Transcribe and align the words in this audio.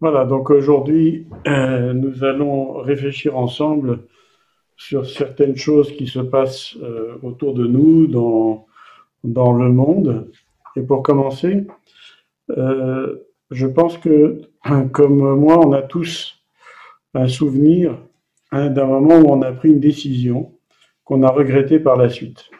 Voilà, 0.00 0.26
donc 0.26 0.50
aujourd'hui, 0.50 1.26
euh, 1.48 1.92
nous 1.92 2.22
allons 2.22 2.74
réfléchir 2.74 3.36
ensemble 3.36 4.04
sur 4.76 5.04
certaines 5.06 5.56
choses 5.56 5.90
qui 5.90 6.06
se 6.06 6.20
passent 6.20 6.76
euh, 6.80 7.16
autour 7.24 7.52
de 7.52 7.66
nous, 7.66 8.06
dans, 8.06 8.66
dans 9.24 9.52
le 9.52 9.70
monde. 9.70 10.30
Et 10.76 10.82
pour 10.82 11.02
commencer, 11.02 11.66
euh, 12.56 13.24
je 13.50 13.66
pense 13.66 13.98
que, 13.98 14.42
comme 14.92 15.34
moi, 15.34 15.58
on 15.58 15.72
a 15.72 15.82
tous 15.82 16.44
un 17.14 17.26
souvenir 17.26 17.98
hein, 18.52 18.68
d'un 18.70 18.86
moment 18.86 19.18
où 19.18 19.32
on 19.32 19.42
a 19.42 19.50
pris 19.50 19.70
une 19.70 19.80
décision 19.80 20.52
qu'on 21.02 21.24
a 21.24 21.30
regrettée 21.30 21.80
par 21.80 21.96
la 21.96 22.08
suite. 22.08 22.50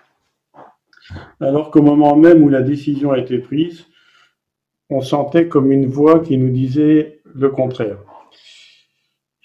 Alors 1.39 1.71
qu'au 1.71 1.83
moment 1.83 2.17
même 2.17 2.43
où 2.43 2.49
la 2.49 2.63
décision 2.63 3.13
a 3.13 3.19
été 3.19 3.39
prise, 3.39 3.87
on 4.91 5.01
sentait 5.01 5.49
comme 5.49 5.71
une 5.71 5.87
voix 5.87 6.21
qui 6.21 6.37
nous 6.39 6.51
disait 6.51 7.18
le 7.39 7.51
contraire. 7.51 7.99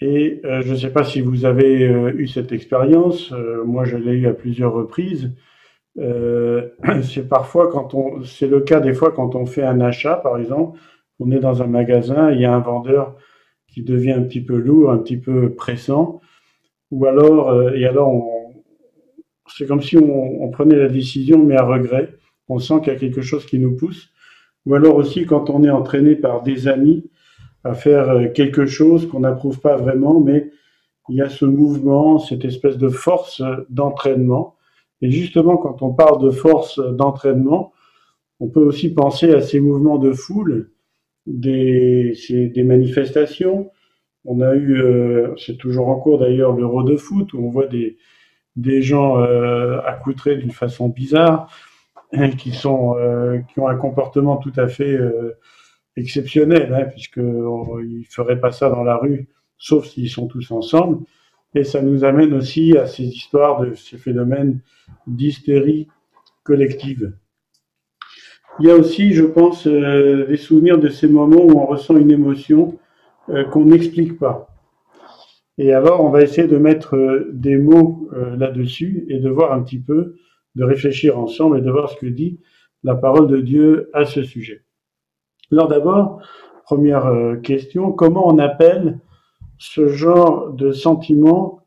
Et 0.00 0.40
euh, 0.44 0.62
je 0.62 0.72
ne 0.72 0.76
sais 0.76 0.90
pas 0.90 1.04
si 1.04 1.20
vous 1.20 1.44
avez 1.44 1.86
euh, 1.86 2.12
eu 2.16 2.26
cette 2.26 2.52
expérience, 2.52 3.32
euh, 3.32 3.64
moi 3.64 3.84
je 3.84 3.96
l'ai 3.96 4.12
eu 4.12 4.26
à 4.26 4.34
plusieurs 4.34 4.72
reprises. 4.72 5.32
c'est 7.02 7.28
parfois 7.28 7.70
quand 7.70 7.94
on, 7.94 8.24
c'est 8.24 8.48
le 8.48 8.60
cas 8.60 8.80
des 8.80 8.94
fois 8.94 9.12
quand 9.12 9.36
on 9.36 9.46
fait 9.46 9.62
un 9.62 9.80
achat, 9.80 10.16
par 10.16 10.38
exemple, 10.38 10.80
on 11.20 11.30
est 11.30 11.38
dans 11.38 11.62
un 11.62 11.68
magasin, 11.68 12.32
il 12.32 12.40
y 12.40 12.44
a 12.44 12.52
un 12.52 12.58
vendeur 12.58 13.16
qui 13.72 13.84
devient 13.84 14.10
un 14.10 14.22
petit 14.22 14.40
peu 14.40 14.56
lourd, 14.56 14.90
un 14.90 14.98
petit 14.98 15.18
peu 15.18 15.54
pressant, 15.54 16.20
ou 16.90 17.06
alors, 17.06 17.72
et 17.74 17.86
alors 17.86 18.28
c'est 19.46 19.66
comme 19.68 19.82
si 19.82 19.96
on, 19.96 20.42
on 20.42 20.50
prenait 20.50 20.74
la 20.76 20.88
décision 20.88 21.38
mais 21.44 21.56
à 21.56 21.64
regret. 21.64 22.14
On 22.48 22.58
sent 22.58 22.80
qu'il 22.80 22.92
y 22.92 22.96
a 22.96 22.98
quelque 22.98 23.22
chose 23.22 23.46
qui 23.46 23.60
nous 23.60 23.76
pousse. 23.76 24.10
Ou 24.66 24.74
alors 24.74 24.96
aussi 24.96 25.26
quand 25.26 25.48
on 25.48 25.62
est 25.62 25.70
entraîné 25.70 26.16
par 26.16 26.42
des 26.42 26.66
amis 26.66 27.08
à 27.64 27.74
faire 27.74 28.10
euh, 28.10 28.28
quelque 28.28 28.66
chose 28.66 29.08
qu'on 29.08 29.20
n'approuve 29.20 29.60
pas 29.60 29.76
vraiment, 29.76 30.20
mais 30.20 30.50
il 31.08 31.16
y 31.16 31.22
a 31.22 31.28
ce 31.28 31.44
mouvement, 31.44 32.18
cette 32.18 32.44
espèce 32.44 32.78
de 32.78 32.88
force 32.88 33.42
d'entraînement. 33.68 34.56
Et 35.02 35.10
justement, 35.10 35.56
quand 35.56 35.82
on 35.82 35.92
parle 35.92 36.22
de 36.22 36.30
force 36.30 36.78
d'entraînement, 36.78 37.72
on 38.40 38.48
peut 38.48 38.62
aussi 38.62 38.92
penser 38.92 39.32
à 39.34 39.40
ces 39.40 39.60
mouvements 39.60 39.98
de 39.98 40.12
foule, 40.12 40.70
des, 41.26 42.14
des 42.30 42.62
manifestations. 42.62 43.70
On 44.24 44.40
a 44.40 44.54
eu, 44.54 44.80
euh, 44.80 45.34
c'est 45.36 45.56
toujours 45.58 45.88
en 45.88 45.96
cours 45.96 46.18
d'ailleurs, 46.18 46.54
l'Euro 46.54 46.82
de 46.82 46.96
foot, 46.96 47.32
où 47.34 47.38
on 47.38 47.50
voit 47.50 47.66
des, 47.66 47.98
des 48.56 48.82
gens 48.82 49.20
euh, 49.20 49.80
accoutrés 49.84 50.36
d'une 50.36 50.50
façon 50.50 50.88
bizarre, 50.88 51.50
qui, 52.38 52.52
sont, 52.52 52.96
euh, 52.96 53.38
qui 53.52 53.60
ont 53.60 53.68
un 53.68 53.76
comportement 53.76 54.36
tout 54.36 54.52
à 54.56 54.68
fait 54.68 54.92
euh, 54.92 55.36
exceptionnel, 55.96 56.72
hein, 56.74 56.84
puisqu'ils 56.84 57.22
ne 57.22 58.04
feraient 58.08 58.40
pas 58.40 58.52
ça 58.52 58.68
dans 58.68 58.84
la 58.84 58.96
rue, 58.96 59.28
sauf 59.58 59.86
s'ils 59.86 60.10
sont 60.10 60.26
tous 60.26 60.50
ensemble. 60.50 61.04
Et 61.54 61.62
ça 61.62 61.82
nous 61.82 62.04
amène 62.04 62.34
aussi 62.34 62.76
à 62.76 62.86
ces 62.86 63.04
histoires 63.04 63.60
de 63.60 63.74
ces 63.74 63.96
phénomènes 63.96 64.60
d'hystérie 65.06 65.88
collective. 66.42 67.12
Il 68.60 68.66
y 68.66 68.70
a 68.70 68.76
aussi, 68.76 69.12
je 69.12 69.24
pense, 69.24 69.66
euh, 69.66 70.26
des 70.26 70.36
souvenirs 70.36 70.78
de 70.78 70.88
ces 70.88 71.08
moments 71.08 71.44
où 71.44 71.58
on 71.58 71.66
ressent 71.66 71.96
une 71.96 72.10
émotion 72.10 72.78
euh, 73.28 73.44
qu'on 73.44 73.64
n'explique 73.64 74.18
pas. 74.18 74.48
Et 75.58 75.72
alors, 75.72 76.04
on 76.04 76.10
va 76.10 76.22
essayer 76.22 76.48
de 76.48 76.56
mettre 76.56 76.96
euh, 76.96 77.30
des 77.32 77.56
mots 77.56 78.08
là-dessus 78.36 79.06
et 79.08 79.18
de 79.18 79.28
voir 79.28 79.52
un 79.52 79.62
petit 79.62 79.80
peu, 79.80 80.16
de 80.54 80.64
réfléchir 80.64 81.18
ensemble 81.18 81.58
et 81.58 81.62
de 81.62 81.70
voir 81.70 81.90
ce 81.90 81.96
que 81.96 82.06
dit 82.06 82.40
la 82.84 82.94
parole 82.94 83.26
de 83.26 83.40
Dieu 83.40 83.90
à 83.92 84.04
ce 84.04 84.22
sujet. 84.22 84.62
Alors 85.52 85.68
d'abord, 85.68 86.22
première 86.64 87.06
euh, 87.06 87.36
question, 87.36 87.92
comment 87.92 88.26
on 88.26 88.38
appelle 88.38 88.98
ce 89.58 89.88
genre 89.88 90.52
de 90.52 90.72
sentiment 90.72 91.60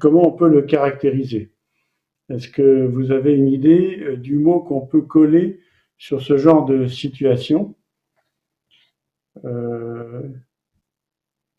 Comment 0.00 0.28
on 0.28 0.32
peut 0.32 0.50
le 0.50 0.62
caractériser? 0.62 1.50
Est-ce 2.28 2.48
que 2.48 2.86
vous 2.86 3.10
avez 3.10 3.32
une 3.34 3.48
idée 3.48 3.98
euh, 4.02 4.16
du 4.18 4.36
mot 4.36 4.60
qu'on 4.60 4.86
peut 4.86 5.00
coller 5.00 5.60
sur 5.96 6.20
ce 6.20 6.36
genre 6.36 6.66
de 6.66 6.86
situation? 6.86 7.74
Euh, 9.44 10.28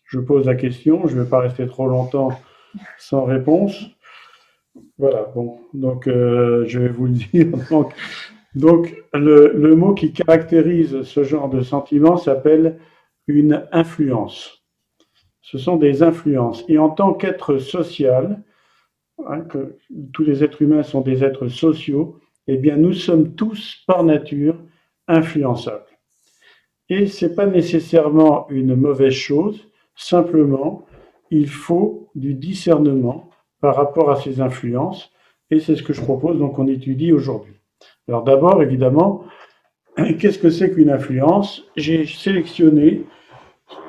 Je 0.04 0.20
pose 0.20 0.46
la 0.46 0.56
question, 0.56 1.08
je 1.08 1.16
ne 1.16 1.24
vais 1.24 1.30
pas 1.30 1.40
rester 1.40 1.66
trop 1.66 1.88
longtemps 1.88 2.30
sans 3.00 3.26
réponse. 3.26 3.86
Voilà, 5.00 5.24
bon, 5.34 5.60
donc 5.74 6.04
je 6.06 6.80
vais 6.80 6.90
vous 6.90 7.08
le 7.08 7.14
dire. 7.34 7.48
Donc, 8.56 8.96
le, 9.14 9.76
mot 9.76 9.94
qui 9.94 10.12
caractérise 10.12 11.04
ce 11.04 11.24
genre 11.24 11.50
de 11.50 11.62
sentiment 11.62 12.18
s'appelle 12.18 12.80
une 13.28 13.68
influence. 13.72 14.64
Ce 15.42 15.58
sont 15.58 15.78
des 15.78 16.04
influences. 16.04 16.64
Et 16.68 16.78
en 16.78 16.90
tant 16.90 17.14
qu'être 17.14 17.60
social, 17.60 18.42
hein, 19.26 19.42
que 19.42 19.78
tous 20.14 20.24
les 20.24 20.44
êtres 20.44 20.62
humains 20.62 20.84
sont 20.84 21.02
des 21.02 21.24
êtres 21.24 21.48
sociaux, 21.48 22.20
eh 22.48 22.58
bien, 22.58 22.76
nous 22.78 22.94
sommes 22.94 23.36
tous 23.36 23.84
par 23.86 24.04
nature 24.04 24.60
influençables. 25.08 25.86
Et 26.90 27.06
ce 27.06 27.26
n'est 27.26 27.36
pas 27.36 27.46
nécessairement 27.46 28.50
une 28.50 28.76
mauvaise 28.76 29.14
chose, 29.14 29.68
simplement, 29.96 30.88
il 31.30 31.48
faut 31.48 32.10
du 32.16 32.34
discernement 32.34 33.30
par 33.62 33.76
rapport 33.76 34.10
à 34.10 34.16
ces 34.16 34.42
influences, 34.42 35.12
et 35.52 35.60
c'est 35.60 35.76
ce 35.76 35.84
que 35.84 35.94
je 35.94 36.02
propose, 36.02 36.40
donc 36.40 36.58
on 36.58 36.68
étudie 36.68 37.12
aujourd'hui. 37.12 37.59
Alors 38.10 38.24
d'abord, 38.24 38.64
évidemment, 38.64 39.24
qu'est-ce 40.20 40.40
que 40.40 40.50
c'est 40.50 40.72
qu'une 40.72 40.90
influence? 40.90 41.70
J'ai 41.76 42.08
sélectionné 42.08 43.04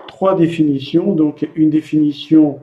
trois 0.09 0.35
définitions. 0.35 1.15
Donc 1.15 1.49
une 1.55 1.71
définition 1.71 2.61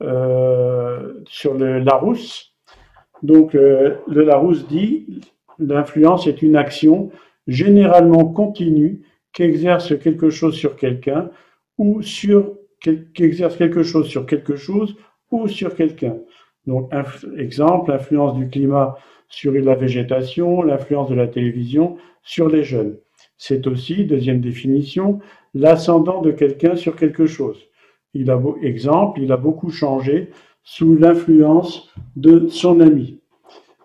euh, 0.00 1.14
sur 1.26 1.54
le 1.54 1.80
Larousse. 1.80 2.52
Donc 3.24 3.56
euh, 3.56 3.96
le 4.06 4.22
Larousse 4.22 4.68
dit 4.68 5.22
l'influence 5.58 6.28
est 6.28 6.40
une 6.40 6.54
action 6.54 7.10
généralement 7.48 8.26
continue 8.26 9.02
qui 9.32 9.42
exerce 9.42 9.98
quelque 9.98 10.30
chose 10.30 10.54
sur 10.54 10.76
quelqu'un 10.76 11.30
ou 11.78 12.00
sur 12.02 12.54
qui 12.80 13.24
exerce 13.24 13.56
quelque 13.56 13.82
chose 13.82 14.06
sur 14.06 14.24
quelque 14.24 14.54
chose 14.54 14.94
ou 15.32 15.48
sur 15.48 15.74
quelqu'un. 15.74 16.14
Donc 16.68 16.92
exemple, 17.36 17.90
l'influence 17.90 18.36
du 18.36 18.48
climat 18.48 18.94
sur 19.32 19.52
la 19.52 19.74
végétation, 19.74 20.62
l'influence 20.62 21.08
de 21.08 21.14
la 21.14 21.26
télévision 21.26 21.96
sur 22.22 22.48
les 22.48 22.62
jeunes. 22.62 22.98
C'est 23.38 23.66
aussi, 23.66 24.04
deuxième 24.04 24.40
définition, 24.40 25.20
l'ascendant 25.54 26.20
de 26.20 26.30
quelqu'un 26.30 26.76
sur 26.76 26.96
quelque 26.96 27.26
chose. 27.26 27.58
Il 28.14 28.30
a, 28.30 28.40
exemple, 28.62 29.20
il 29.20 29.32
a 29.32 29.38
beaucoup 29.38 29.70
changé 29.70 30.30
sous 30.62 30.96
l'influence 30.96 31.90
de 32.14 32.46
son 32.48 32.80
ami. 32.80 33.20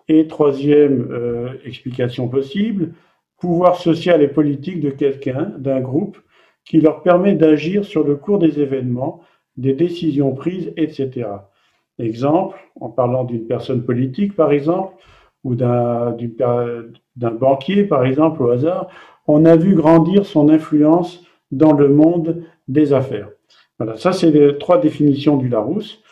Et 0.08 0.26
troisième 0.26 1.08
euh, 1.10 1.54
explication 1.64 2.28
possible, 2.28 2.92
pouvoir 3.40 3.76
social 3.76 4.22
et 4.22 4.28
politique 4.28 4.80
de 4.80 4.90
quelqu'un, 4.90 5.54
d'un 5.58 5.80
groupe, 5.80 6.18
qui 6.66 6.80
leur 6.80 7.02
permet 7.02 7.34
d'agir 7.34 7.86
sur 7.86 8.04
le 8.04 8.16
cours 8.16 8.38
des 8.38 8.60
événements, 8.60 9.22
des 9.56 9.72
décisions 9.72 10.34
prises, 10.34 10.74
etc. 10.76 11.26
Exemple, 11.98 12.58
en 12.78 12.90
parlant 12.90 13.24
d'une 13.24 13.46
personne 13.46 13.82
politique, 13.82 14.36
par 14.36 14.52
exemple, 14.52 14.94
ou 15.44 15.54
d'un 15.54 16.14
banquier, 17.16 17.84
par 17.84 18.04
exemple, 18.04 18.42
au 18.42 18.50
hasard, 18.50 18.88
on 19.26 19.44
a 19.44 19.56
vu 19.56 19.74
grandir 19.74 20.24
son 20.24 20.48
influence 20.48 21.24
dans 21.50 21.72
le 21.72 21.88
monde 21.88 22.42
des 22.66 22.92
affaires. 22.92 23.28
Voilà, 23.78 23.96
ça 23.96 24.12
c'est 24.12 24.30
les 24.30 24.58
trois 24.58 24.80
définitions 24.80 25.36
du 25.36 25.48
Larousse. 25.48 26.02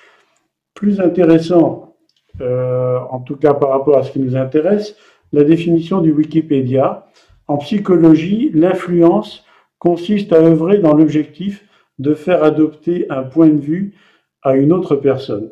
Plus 0.74 1.00
intéressant, 1.00 1.96
euh, 2.40 2.98
en 3.10 3.20
tout 3.20 3.36
cas 3.36 3.54
par 3.54 3.70
rapport 3.70 3.98
à 3.98 4.02
ce 4.02 4.12
qui 4.12 4.20
nous 4.20 4.36
intéresse, 4.36 4.96
la 5.32 5.44
définition 5.44 6.00
du 6.00 6.12
Wikipédia. 6.12 7.06
En 7.48 7.58
psychologie, 7.58 8.50
l'influence 8.54 9.44
consiste 9.78 10.32
à 10.32 10.36
œuvrer 10.36 10.78
dans 10.78 10.94
l'objectif 10.94 11.64
de 11.98 12.14
faire 12.14 12.42
adopter 12.44 13.06
un 13.10 13.22
point 13.22 13.48
de 13.48 13.60
vue 13.60 13.94
à 14.42 14.56
une 14.56 14.72
autre 14.72 14.96
personne. 14.96 15.50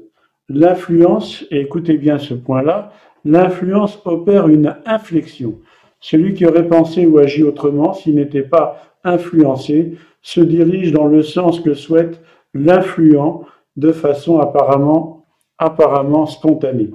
L'influence, 0.48 1.44
et 1.50 1.60
écoutez 1.60 1.96
bien 1.96 2.18
ce 2.18 2.34
point-là, 2.34 2.92
l'influence 3.24 4.00
opère 4.04 4.48
une 4.48 4.76
inflexion. 4.86 5.58
Celui 6.00 6.34
qui 6.34 6.46
aurait 6.46 6.68
pensé 6.68 7.06
ou 7.06 7.18
agi 7.18 7.42
autrement, 7.42 7.94
s'il 7.94 8.16
n'était 8.16 8.42
pas 8.42 8.82
influencé, 9.04 9.96
se 10.22 10.40
dirige 10.40 10.92
dans 10.92 11.06
le 11.06 11.22
sens 11.22 11.60
que 11.60 11.74
souhaite 11.74 12.20
l'influent 12.52 13.44
de 13.76 13.92
façon 13.92 14.38
apparemment, 14.38 15.26
apparemment 15.58 16.26
spontanée. 16.26 16.90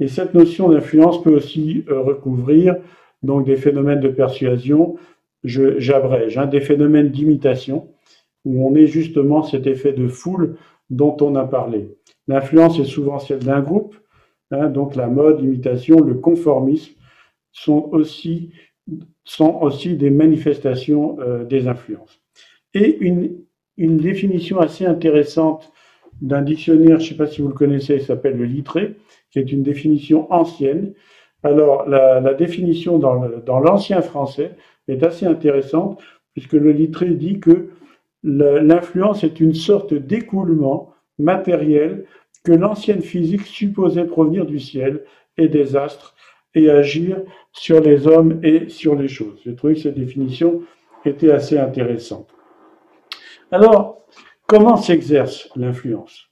Et 0.00 0.08
cette 0.08 0.34
notion 0.34 0.68
d'influence 0.68 1.22
peut 1.22 1.34
aussi 1.34 1.84
euh, 1.88 2.00
recouvrir 2.00 2.76
donc 3.22 3.44
des 3.46 3.56
phénomènes 3.56 4.00
de 4.00 4.08
persuasion, 4.08 4.96
j'abrège, 5.44 6.38
hein, 6.38 6.46
des 6.46 6.60
phénomènes 6.60 7.10
d'imitation, 7.10 7.88
où 8.44 8.66
on 8.66 8.74
est 8.74 8.86
justement 8.86 9.42
cet 9.42 9.66
effet 9.66 9.92
de 9.92 10.08
foule 10.08 10.56
dont 10.90 11.16
on 11.20 11.36
a 11.36 11.44
parlé. 11.44 11.96
L'influence 12.26 12.78
est 12.78 12.84
souvent 12.84 13.18
celle 13.18 13.40
d'un 13.40 13.60
groupe, 13.60 13.96
Hein, 14.52 14.68
donc 14.68 14.96
la 14.96 15.08
mode, 15.08 15.40
l'imitation, 15.40 16.00
le 16.00 16.14
conformisme 16.14 16.94
sont 17.52 17.88
aussi, 17.92 18.52
sont 19.24 19.58
aussi 19.60 19.96
des 19.96 20.10
manifestations 20.10 21.18
euh, 21.20 21.44
des 21.44 21.66
influences. 21.68 22.20
Et 22.74 22.98
une 23.00 23.42
une 23.76 23.96
définition 23.96 24.60
assez 24.60 24.86
intéressante 24.86 25.72
d'un 26.20 26.42
dictionnaire, 26.42 26.98
je 27.00 27.04
ne 27.04 27.08
sais 27.10 27.16
pas 27.16 27.26
si 27.26 27.42
vous 27.42 27.48
le 27.48 27.54
connaissez, 27.54 27.94
il 27.94 28.02
s'appelle 28.02 28.36
le 28.36 28.44
Littré, 28.44 28.96
qui 29.30 29.38
est 29.38 29.52
une 29.52 29.62
définition 29.62 30.32
ancienne. 30.32 30.92
Alors, 31.42 31.88
la, 31.88 32.34
définition 32.34 32.98
dans 32.98 33.60
l'ancien 33.60 34.02
français 34.02 34.52
est 34.88 35.02
assez 35.02 35.26
intéressante, 35.26 36.00
puisque 36.34 36.52
le 36.52 36.70
Littré 36.70 37.10
dit 37.10 37.40
que 37.40 37.70
l'influence 38.22 39.24
est 39.24 39.40
une 39.40 39.54
sorte 39.54 39.94
d'écoulement 39.94 40.90
matériel 41.18 42.04
que 42.44 42.52
l'ancienne 42.52 43.02
physique 43.02 43.46
supposait 43.46 44.04
provenir 44.04 44.46
du 44.46 44.58
ciel 44.58 45.04
et 45.36 45.48
des 45.48 45.76
astres 45.76 46.14
et 46.54 46.70
agir 46.70 47.22
sur 47.52 47.80
les 47.80 48.06
hommes 48.06 48.40
et 48.42 48.68
sur 48.68 48.94
les 48.94 49.08
choses. 49.08 49.40
J'ai 49.44 49.54
trouvé 49.54 49.74
que 49.74 49.80
cette 49.80 49.98
définition 49.98 50.62
était 51.04 51.30
assez 51.30 51.58
intéressante. 51.58 52.28
Alors, 53.50 54.06
comment 54.46 54.76
s'exerce 54.76 55.50
l'influence? 55.56 56.28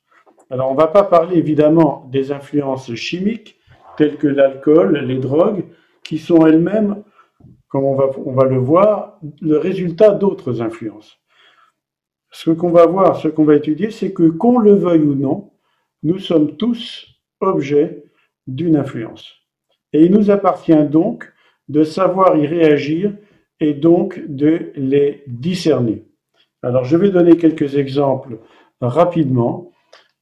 Alors, 0.51 0.71
on 0.71 0.75
ne 0.75 0.79
va 0.79 0.89
pas 0.89 1.05
parler 1.05 1.37
évidemment 1.37 2.09
des 2.11 2.33
influences 2.33 2.93
chimiques 2.95 3.59
telles 3.97 4.17
que 4.17 4.27
l'alcool, 4.27 4.99
les 4.99 5.19
drogues, 5.19 5.65
qui 6.03 6.19
sont 6.19 6.45
elles-mêmes, 6.47 7.03
comme 7.69 7.85
on 7.85 7.95
va, 7.95 8.11
on 8.25 8.33
va 8.33 8.45
le 8.45 8.59
voir, 8.59 9.19
le 9.41 9.59
résultat 9.59 10.11
d'autres 10.11 10.61
influences. 10.61 11.19
Ce 12.33 12.51
qu'on 12.51 12.71
va 12.71 12.87
voir, 12.87 13.17
ce 13.17 13.29
qu'on 13.29 13.45
va 13.45 13.55
étudier, 13.55 13.91
c'est 13.91 14.13
que 14.13 14.29
qu'on 14.29 14.59
le 14.59 14.75
veuille 14.75 15.03
ou 15.03 15.15
non, 15.15 15.53
nous 16.03 16.19
sommes 16.19 16.57
tous 16.57 17.07
objets 17.41 18.05
d'une 18.47 18.77
influence. 18.77 19.33
Et 19.93 20.05
il 20.05 20.13
nous 20.13 20.31
appartient 20.31 20.85
donc 20.85 21.33
de 21.69 21.85
savoir 21.85 22.37
y 22.37 22.47
réagir 22.47 23.13
et 23.61 23.75
donc 23.75 24.21
de 24.27 24.73
les 24.75 25.23
discerner. 25.27 26.05
Alors 26.63 26.85
je 26.85 26.97
vais 26.97 27.11
donner 27.11 27.37
quelques 27.37 27.77
exemples 27.77 28.39
rapidement. 28.81 29.73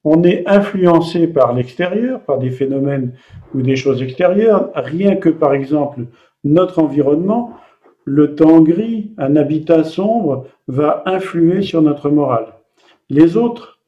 On 0.04 0.22
est 0.22 0.46
influencé 0.46 1.26
par 1.26 1.52
l'extérieur, 1.52 2.22
par 2.22 2.38
des 2.38 2.50
phénomènes 2.50 3.14
ou 3.54 3.62
des 3.62 3.76
choses 3.76 4.02
extérieures, 4.02 4.70
rien 4.74 5.16
que 5.16 5.28
par 5.28 5.54
exemple 5.54 6.06
notre 6.44 6.78
environnement, 6.80 7.54
le 8.04 8.34
temps 8.34 8.60
gris, 8.60 9.12
un 9.18 9.36
habitat 9.36 9.84
sombre 9.84 10.46
va 10.66 11.02
influer 11.06 11.62
sur 11.62 11.82
notre 11.82 12.10
morale. 12.10 12.54
Les 13.10 13.36
autres, 13.36 13.80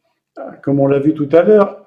comme 0.63 0.81
on 0.81 0.87
l'a 0.87 0.99
vu 0.99 1.15
tout 1.15 1.29
à 1.33 1.43
l'heure, 1.43 1.80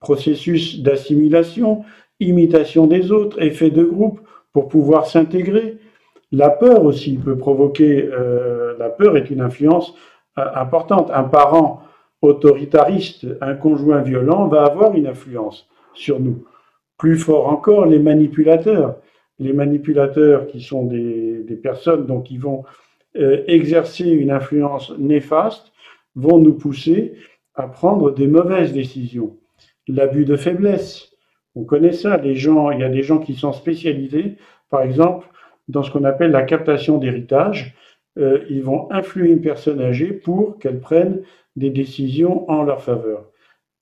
processus 0.00 0.80
d'assimilation, 0.82 1.84
imitation 2.18 2.86
des 2.86 3.12
autres, 3.12 3.40
effet 3.42 3.70
de 3.70 3.84
groupe 3.84 4.20
pour 4.52 4.68
pouvoir 4.68 5.06
s'intégrer. 5.06 5.78
La 6.32 6.50
peur 6.50 6.84
aussi 6.84 7.16
peut 7.16 7.36
provoquer, 7.36 8.08
euh, 8.12 8.76
la 8.78 8.88
peur 8.88 9.16
est 9.16 9.30
une 9.30 9.40
influence 9.40 9.94
euh, 10.38 10.44
importante. 10.54 11.10
Un 11.12 11.24
parent 11.24 11.82
autoritariste, 12.22 13.26
un 13.40 13.54
conjoint 13.54 14.00
violent 14.02 14.46
va 14.48 14.64
avoir 14.64 14.94
une 14.94 15.06
influence 15.06 15.68
sur 15.94 16.20
nous. 16.20 16.44
Plus 16.98 17.16
fort 17.16 17.48
encore, 17.48 17.86
les 17.86 17.98
manipulateurs. 17.98 18.96
Les 19.38 19.52
manipulateurs 19.54 20.46
qui 20.46 20.60
sont 20.60 20.84
des, 20.84 21.58
personnes 21.62 22.06
donc, 22.06 22.24
qui 22.24 22.36
vont 22.36 22.64
euh, 23.16 23.42
exercer 23.46 24.08
une 24.08 24.30
influence 24.30 24.92
néfaste 24.98 25.72
vont 26.14 26.38
nous 26.38 26.54
pousser 26.54 27.14
à 27.54 27.66
prendre 27.66 28.10
des 28.12 28.26
mauvaises 28.26 28.72
décisions. 28.72 29.39
L'abus 29.92 30.24
de 30.24 30.36
faiblesse, 30.36 31.10
on 31.56 31.64
connaît 31.64 31.92
ça, 31.92 32.16
les 32.16 32.36
gens, 32.36 32.70
il 32.70 32.80
y 32.80 32.84
a 32.84 32.88
des 32.88 33.02
gens 33.02 33.18
qui 33.18 33.34
sont 33.34 33.52
spécialisés, 33.52 34.36
par 34.70 34.82
exemple, 34.82 35.28
dans 35.68 35.82
ce 35.82 35.90
qu'on 35.90 36.04
appelle 36.04 36.30
la 36.30 36.42
captation 36.42 36.98
d'héritage. 36.98 37.74
Euh, 38.18 38.44
ils 38.48 38.62
vont 38.62 38.90
influer 38.92 39.30
une 39.30 39.40
personne 39.40 39.80
âgée 39.80 40.12
pour 40.12 40.58
qu'elle 40.58 40.80
prenne 40.80 41.22
des 41.56 41.70
décisions 41.70 42.48
en 42.50 42.62
leur 42.62 42.82
faveur. 42.82 43.26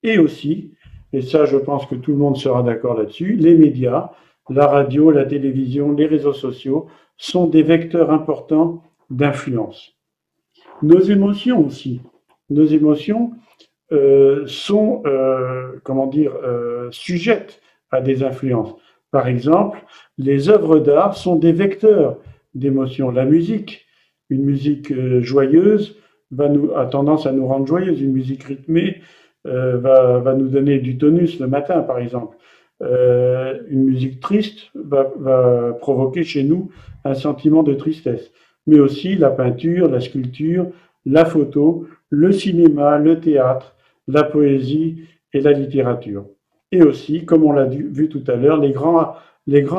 Et 0.03 0.19
aussi, 0.19 0.73
et 1.13 1.21
ça 1.21 1.45
je 1.45 1.57
pense 1.57 1.87
que 1.87 1.95
tout 1.95 2.13
le 2.13 2.19
monde 2.19 2.37
sera 2.37 2.63
d'accord 2.63 2.97
là-dessus, 2.99 3.35
les 3.35 3.55
médias, 3.55 4.11
la 4.49 4.67
radio, 4.67 5.11
la 5.11 5.25
télévision, 5.25 5.93
les 5.93 6.07
réseaux 6.07 6.33
sociaux 6.33 6.87
sont 7.17 7.47
des 7.47 7.63
vecteurs 7.63 8.11
importants 8.11 8.83
d'influence. 9.11 9.95
Nos 10.83 11.01
émotions 11.01 11.67
aussi. 11.67 12.01
Nos 12.51 12.65
émotions, 12.65 13.33
euh, 13.91 14.45
sont, 14.47 15.03
euh, 15.07 15.81
comment 15.83 16.07
dire, 16.07 16.33
euh, 16.45 16.89
sujettes 16.91 17.63
à 17.91 18.03
des 18.03 18.23
influences. 18.23 18.75
Par 19.11 19.29
exemple, 19.29 19.83
les 20.19 20.51
œuvres 20.51 20.79
d'art 20.79 21.17
sont 21.17 21.37
des 21.37 21.53
vecteurs 21.53 22.19
d'émotions. 22.55 23.11
La 23.11 23.25
musique, 23.25 23.87
une 24.29 24.45
musique 24.45 24.93
joyeuse, 25.23 25.97
va 26.31 26.51
nous, 26.51 26.71
a 26.77 26.85
tendance 26.85 27.25
à 27.25 27.33
nous 27.33 27.47
rendre 27.47 27.67
joyeuse. 27.67 28.03
Une 28.03 28.13
musique 28.13 28.45
rythmée 28.45 29.01
va, 29.45 30.19
va, 30.19 30.35
nous 30.35 30.49
donner 30.49 30.79
du 30.81 30.99
tonus 30.99 31.41
le 31.41 31.47
matin, 31.47 31.81
par 31.81 31.99
exemple. 31.99 32.37
une 32.83 33.85
musique 33.85 34.21
triste 34.21 34.71
va, 34.75 35.11
va, 35.17 35.73
provoquer 35.81 36.25
chez 36.25 36.45
nous 36.45 36.71
un 37.05 37.15
sentiment 37.15 37.63
de 37.63 37.73
tristesse. 37.73 38.31
Mais 38.67 38.79
aussi 38.79 39.17
la 39.17 39.31
peinture, 39.31 39.89
la 39.89 40.01
sculpture, 40.01 40.67
la 41.07 41.25
photo, 41.25 41.87
le 42.11 42.33
cinéma, 42.33 42.99
le 42.99 43.21
théâtre, 43.21 43.75
la 44.09 44.25
poésie 44.25 45.03
et 45.33 45.41
la 45.41 45.53
littérature. 45.53 46.27
Et 46.73 46.83
aussi, 46.83 47.25
comme 47.25 47.45
on 47.45 47.53
l'a 47.53 47.67
vu 47.67 48.09
tout 48.09 48.25
à 48.27 48.37
l'heure, 48.37 48.59
les 48.59 48.73
grands, 48.73 49.15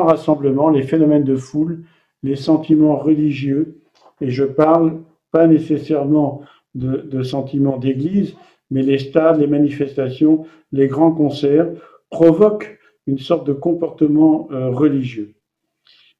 rassemblements, 0.05 0.69
les 0.69 0.83
phénomènes 0.83 1.23
de 1.23 1.35
foule, 1.35 1.83
les 2.23 2.35
sentiments 2.35 2.97
religieux, 2.97 3.81
et 4.21 4.29
je 4.29 4.43
parle 4.43 5.01
pas 5.31 5.47
nécessairement 5.47 6.41
de, 6.75 7.23
sentiments 7.23 7.77
d'église, 7.77 8.35
mais 8.71 8.81
les 8.81 8.99
stades, 8.99 9.39
les 9.39 9.47
manifestations, 9.47 10.45
les 10.71 10.87
grands 10.87 11.11
concerts 11.11 11.69
provoquent 12.09 12.79
une 13.07 13.19
sorte 13.19 13.47
de 13.47 13.53
comportement 13.53 14.47
euh, 14.51 14.69
religieux. 14.69 15.33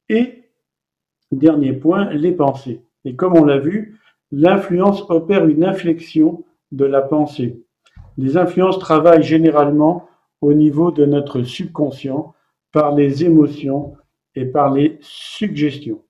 Et, 0.09 0.43
dernier 1.31 1.73
point, 1.73 2.11
les 2.11 2.31
pensées. 2.31 2.81
Et 3.05 3.15
comme 3.15 3.37
on 3.37 3.45
l'a 3.45 3.59
vu, 3.59 3.99
l'influence 4.31 5.03
opère 5.09 5.47
une 5.47 5.63
inflexion 5.63 6.43
de 6.71 6.85
la 6.85 7.01
pensée. 7.01 7.63
Les 8.19 8.35
influences 8.35 8.79
travaillent 8.79 9.23
généralement 9.23 10.09
au 10.41 10.51
niveau 10.53 10.91
de 10.91 11.05
notre 11.05 11.43
subconscient 11.43 12.35
par 12.73 12.93
les 12.93 13.23
émotions 13.23 13.93
et 14.35 14.43
par 14.43 14.73
les 14.73 14.97
suggestions. 14.99 16.03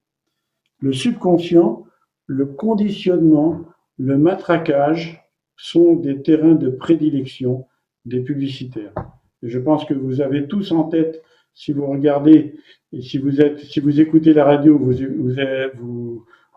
Le 0.79 0.91
subconscient, 0.91 1.83
le 2.25 2.47
conditionnement, 2.47 3.61
le 3.99 4.17
matraquage 4.17 5.23
sont 5.55 5.93
des 5.93 6.23
terrains 6.23 6.55
de 6.55 6.71
prédilection 6.71 7.67
des 8.05 8.21
publicitaires. 8.21 8.95
je 9.43 9.59
pense 9.59 9.85
que 9.85 9.93
vous 9.93 10.19
avez 10.19 10.47
tous 10.47 10.71
en 10.71 10.85
tête, 10.85 11.21
si 11.53 11.73
vous 11.73 11.85
regardez 11.85 12.55
et 12.91 13.01
si 13.03 13.19
vous 13.19 13.39
êtes, 13.39 13.59
si 13.59 13.81
vous 13.81 14.01
écoutez 14.01 14.33
la 14.33 14.45
radio, 14.45 14.79
vous, 14.79 14.93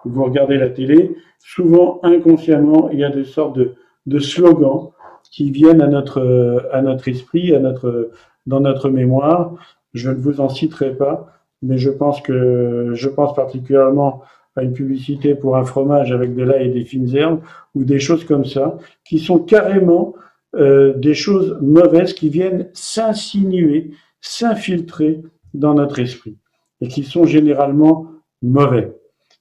vous, 0.04 0.24
regardez 0.24 0.56
la 0.56 0.70
télé, 0.70 1.14
souvent 1.40 2.00
inconsciemment, 2.04 2.88
il 2.88 3.00
y 3.00 3.04
a 3.04 3.10
des 3.10 3.24
sortes 3.24 3.58
de 4.06 4.18
slogans 4.18 4.92
qui 5.32 5.50
viennent 5.50 5.82
à 5.82 5.88
notre, 5.88 6.68
à 6.70 6.82
notre 6.82 7.08
esprit, 7.08 7.52
à 7.54 7.58
notre, 7.58 8.10
dans 8.46 8.60
notre 8.60 8.90
mémoire. 8.90 9.54
Je 9.94 10.10
ne 10.10 10.16
vous 10.16 10.40
en 10.40 10.48
citerai 10.48 10.94
pas, 10.94 11.32
mais 11.62 11.78
je 11.78 11.90
pense 11.90 12.20
que 12.20 12.90
je 12.92 13.08
pense 13.08 13.34
particulièrement 13.34 14.22
à 14.54 14.62
une 14.62 14.74
publicité 14.74 15.34
pour 15.34 15.56
un 15.56 15.64
fromage 15.64 16.12
avec 16.12 16.34
de 16.36 16.42
l'ail 16.42 16.68
et 16.68 16.72
des 16.72 16.84
fines 16.84 17.16
herbes 17.16 17.40
ou 17.74 17.84
des 17.84 17.98
choses 17.98 18.24
comme 18.24 18.44
ça, 18.44 18.76
qui 19.04 19.18
sont 19.18 19.38
carrément 19.38 20.14
euh, 20.54 20.92
des 20.94 21.14
choses 21.14 21.58
mauvaises 21.62 22.12
qui 22.12 22.28
viennent 22.28 22.68
s'insinuer, 22.74 23.92
s'infiltrer 24.20 25.22
dans 25.54 25.74
notre 25.74 25.98
esprit 25.98 26.36
et 26.82 26.88
qui 26.88 27.04
sont 27.04 27.24
généralement 27.24 28.08
mauvais. 28.42 28.94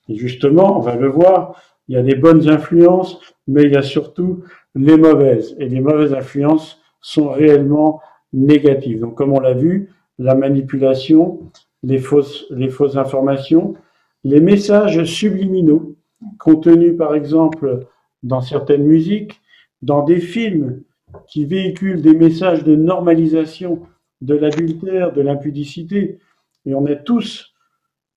Et 0.07 0.15
justement, 0.15 0.77
on 0.77 0.79
va 0.79 0.95
le 0.95 1.09
voir, 1.09 1.61
il 1.89 1.95
y 1.95 1.97
a 1.97 2.03
des 2.03 2.15
bonnes 2.15 2.47
influences, 2.47 3.19
mais 3.47 3.63
il 3.63 3.73
y 3.73 3.77
a 3.77 3.81
surtout 3.81 4.43
les 4.75 4.97
mauvaises. 4.97 5.55
Et 5.59 5.67
les 5.67 5.81
mauvaises 5.81 6.13
influences 6.13 6.81
sont 7.01 7.29
réellement 7.29 8.01
négatives. 8.33 8.99
Donc, 8.99 9.15
comme 9.15 9.33
on 9.33 9.39
l'a 9.39 9.53
vu, 9.53 9.89
la 10.17 10.35
manipulation, 10.35 11.39
les 11.83 11.97
fausses, 11.97 12.45
les 12.51 12.69
fausses 12.69 12.97
informations, 12.97 13.75
les 14.23 14.39
messages 14.39 15.03
subliminaux 15.03 15.95
contenus, 16.37 16.95
par 16.97 17.15
exemple, 17.15 17.87
dans 18.23 18.41
certaines 18.41 18.85
musiques, 18.85 19.41
dans 19.81 20.03
des 20.03 20.19
films 20.19 20.83
qui 21.27 21.45
véhiculent 21.45 22.01
des 22.01 22.13
messages 22.13 22.63
de 22.63 22.75
normalisation 22.75 23.81
de 24.21 24.35
l'adultère, 24.35 25.11
de 25.11 25.21
l'impudicité. 25.21 26.19
Et 26.65 26.75
on 26.75 26.85
est 26.85 27.03
tous, 27.03 27.53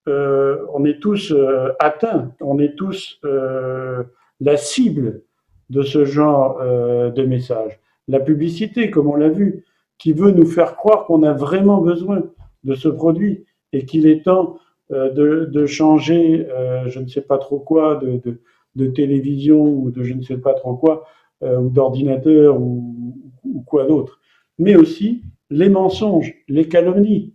euh, 0.09 0.59
on 0.75 0.85
est 0.85 1.01
tous 1.01 1.33
euh, 1.33 1.73
atteints, 1.79 2.33
on 2.41 2.59
est 2.59 2.77
tous 2.77 3.19
euh, 3.25 4.05
la 4.41 4.57
cible 4.57 5.23
de 5.71 5.83
ce 5.83 6.04
genre 6.04 6.59
euh, 6.61 7.11
de 7.11 7.25
message. 7.25 7.78
La 8.09 8.21
publicité, 8.21 8.90
comme 8.90 9.09
on 9.09 9.16
l'a 9.16 9.28
vu, 9.28 9.64
qui 9.99 10.12
veut 10.12 10.30
nous 10.30 10.47
faire 10.47 10.76
croire 10.76 11.06
qu'on 11.06 11.23
a 11.23 11.33
vraiment 11.33 11.80
besoin 11.80 12.23
de 12.64 12.75
ce 12.75 12.88
produit 12.88 13.44
et 13.73 13.85
qu'il 13.85 14.06
est 14.06 14.25
temps 14.25 14.59
euh, 14.92 15.47
de, 15.47 15.66
changer, 15.66 16.47
euh, 16.50 16.88
je 16.88 17.00
ne 17.00 17.09
sais 17.09 17.23
pas 17.23 17.38
trop 17.38 17.59
quoi, 17.59 18.00
de, 18.00 18.87
télévision 18.88 19.64
ou 19.64 19.90
de 19.90 20.02
je 20.02 20.14
ne 20.14 20.23
sais 20.23 20.37
pas 20.37 20.54
trop 20.54 20.75
quoi, 20.75 21.04
ou 21.42 21.68
d'ordinateur 21.68 22.61
ou, 22.61 23.62
quoi 23.66 23.85
d'autre, 23.85 24.18
mais 24.59 24.76
aussi 24.76 25.23
les 25.50 25.68
mensonges, 25.68 26.35
les 26.49 26.68
calomnies. 26.68 27.35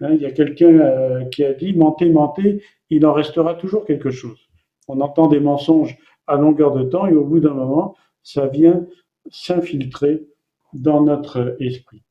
Hein, 0.00 0.10
il 0.12 0.22
y 0.22 0.26
a 0.26 0.30
quelqu'un 0.30 1.24
qui 1.30 1.44
a 1.44 1.52
dit 1.52 1.74
mentez, 1.74 2.08
mentez, 2.08 2.62
il 2.88 3.04
en 3.04 3.12
restera 3.12 3.54
toujours 3.54 3.84
quelque 3.84 4.10
chose. 4.10 4.48
On 4.86 5.00
entend 5.00 5.26
des 5.26 5.40
mensonges 5.40 5.98
à 6.28 6.36
longueur 6.36 6.72
de 6.72 6.84
temps 6.84 7.06
et 7.06 7.14
au 7.14 7.24
bout 7.24 7.40
d'un 7.40 7.54
moment, 7.54 7.96
ça 8.22 8.46
vient 8.46 8.86
s'infiltrer 9.30 10.26
dans 10.72 11.02
notre 11.02 11.56
esprit. 11.60 12.02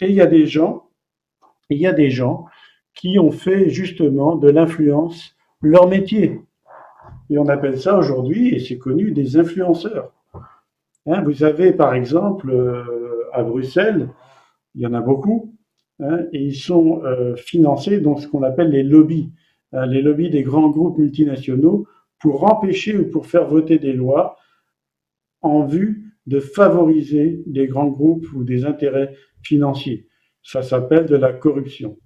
Et 0.00 0.08
il 0.08 0.14
y 0.14 0.20
a 0.20 0.26
des 0.26 0.46
gens, 0.46 0.88
il 1.70 1.78
y 1.78 1.86
a 1.86 1.92
des 1.92 2.10
gens 2.10 2.46
qui 2.94 3.18
ont 3.18 3.30
fait 3.30 3.68
justement 3.68 4.36
de 4.36 4.48
l'influence 4.48 5.36
leur 5.60 5.88
métier. 5.88 6.40
Et 7.30 7.38
on 7.38 7.48
appelle 7.48 7.78
ça 7.78 7.98
aujourd'hui, 7.98 8.54
et 8.54 8.58
c'est 8.58 8.78
connu, 8.78 9.10
des 9.10 9.36
influenceurs. 9.36 10.12
Hein, 11.06 11.22
vous 11.22 11.44
avez 11.44 11.72
par 11.72 11.94
exemple 11.94 12.50
euh, 12.50 13.28
à 13.32 13.42
Bruxelles, 13.42 14.08
il 14.74 14.82
y 14.82 14.86
en 14.86 14.94
a 14.94 15.00
beaucoup, 15.00 15.54
hein, 16.00 16.20
et 16.32 16.42
ils 16.42 16.56
sont 16.56 17.02
euh, 17.04 17.36
financés 17.36 18.00
dans 18.00 18.16
ce 18.16 18.26
qu'on 18.28 18.42
appelle 18.42 18.70
les 18.70 18.82
lobbies, 18.82 19.30
hein, 19.72 19.86
les 19.86 20.02
lobbies 20.02 20.30
des 20.30 20.42
grands 20.42 20.70
groupes 20.70 20.98
multinationaux 20.98 21.86
pour 22.20 22.44
empêcher 22.44 22.96
ou 22.96 23.10
pour 23.10 23.26
faire 23.26 23.46
voter 23.46 23.78
des 23.78 23.92
lois 23.92 24.36
en 25.42 25.64
vue 25.64 26.06
de 26.26 26.40
favoriser 26.40 27.42
des 27.46 27.66
grands 27.66 27.86
groupes 27.86 28.26
ou 28.34 28.42
des 28.42 28.64
intérêts 28.64 29.14
financiers. 29.42 30.08
Ça 30.42 30.62
s'appelle 30.62 31.06
de 31.06 31.16
la 31.16 31.32
corruption. 31.32 31.98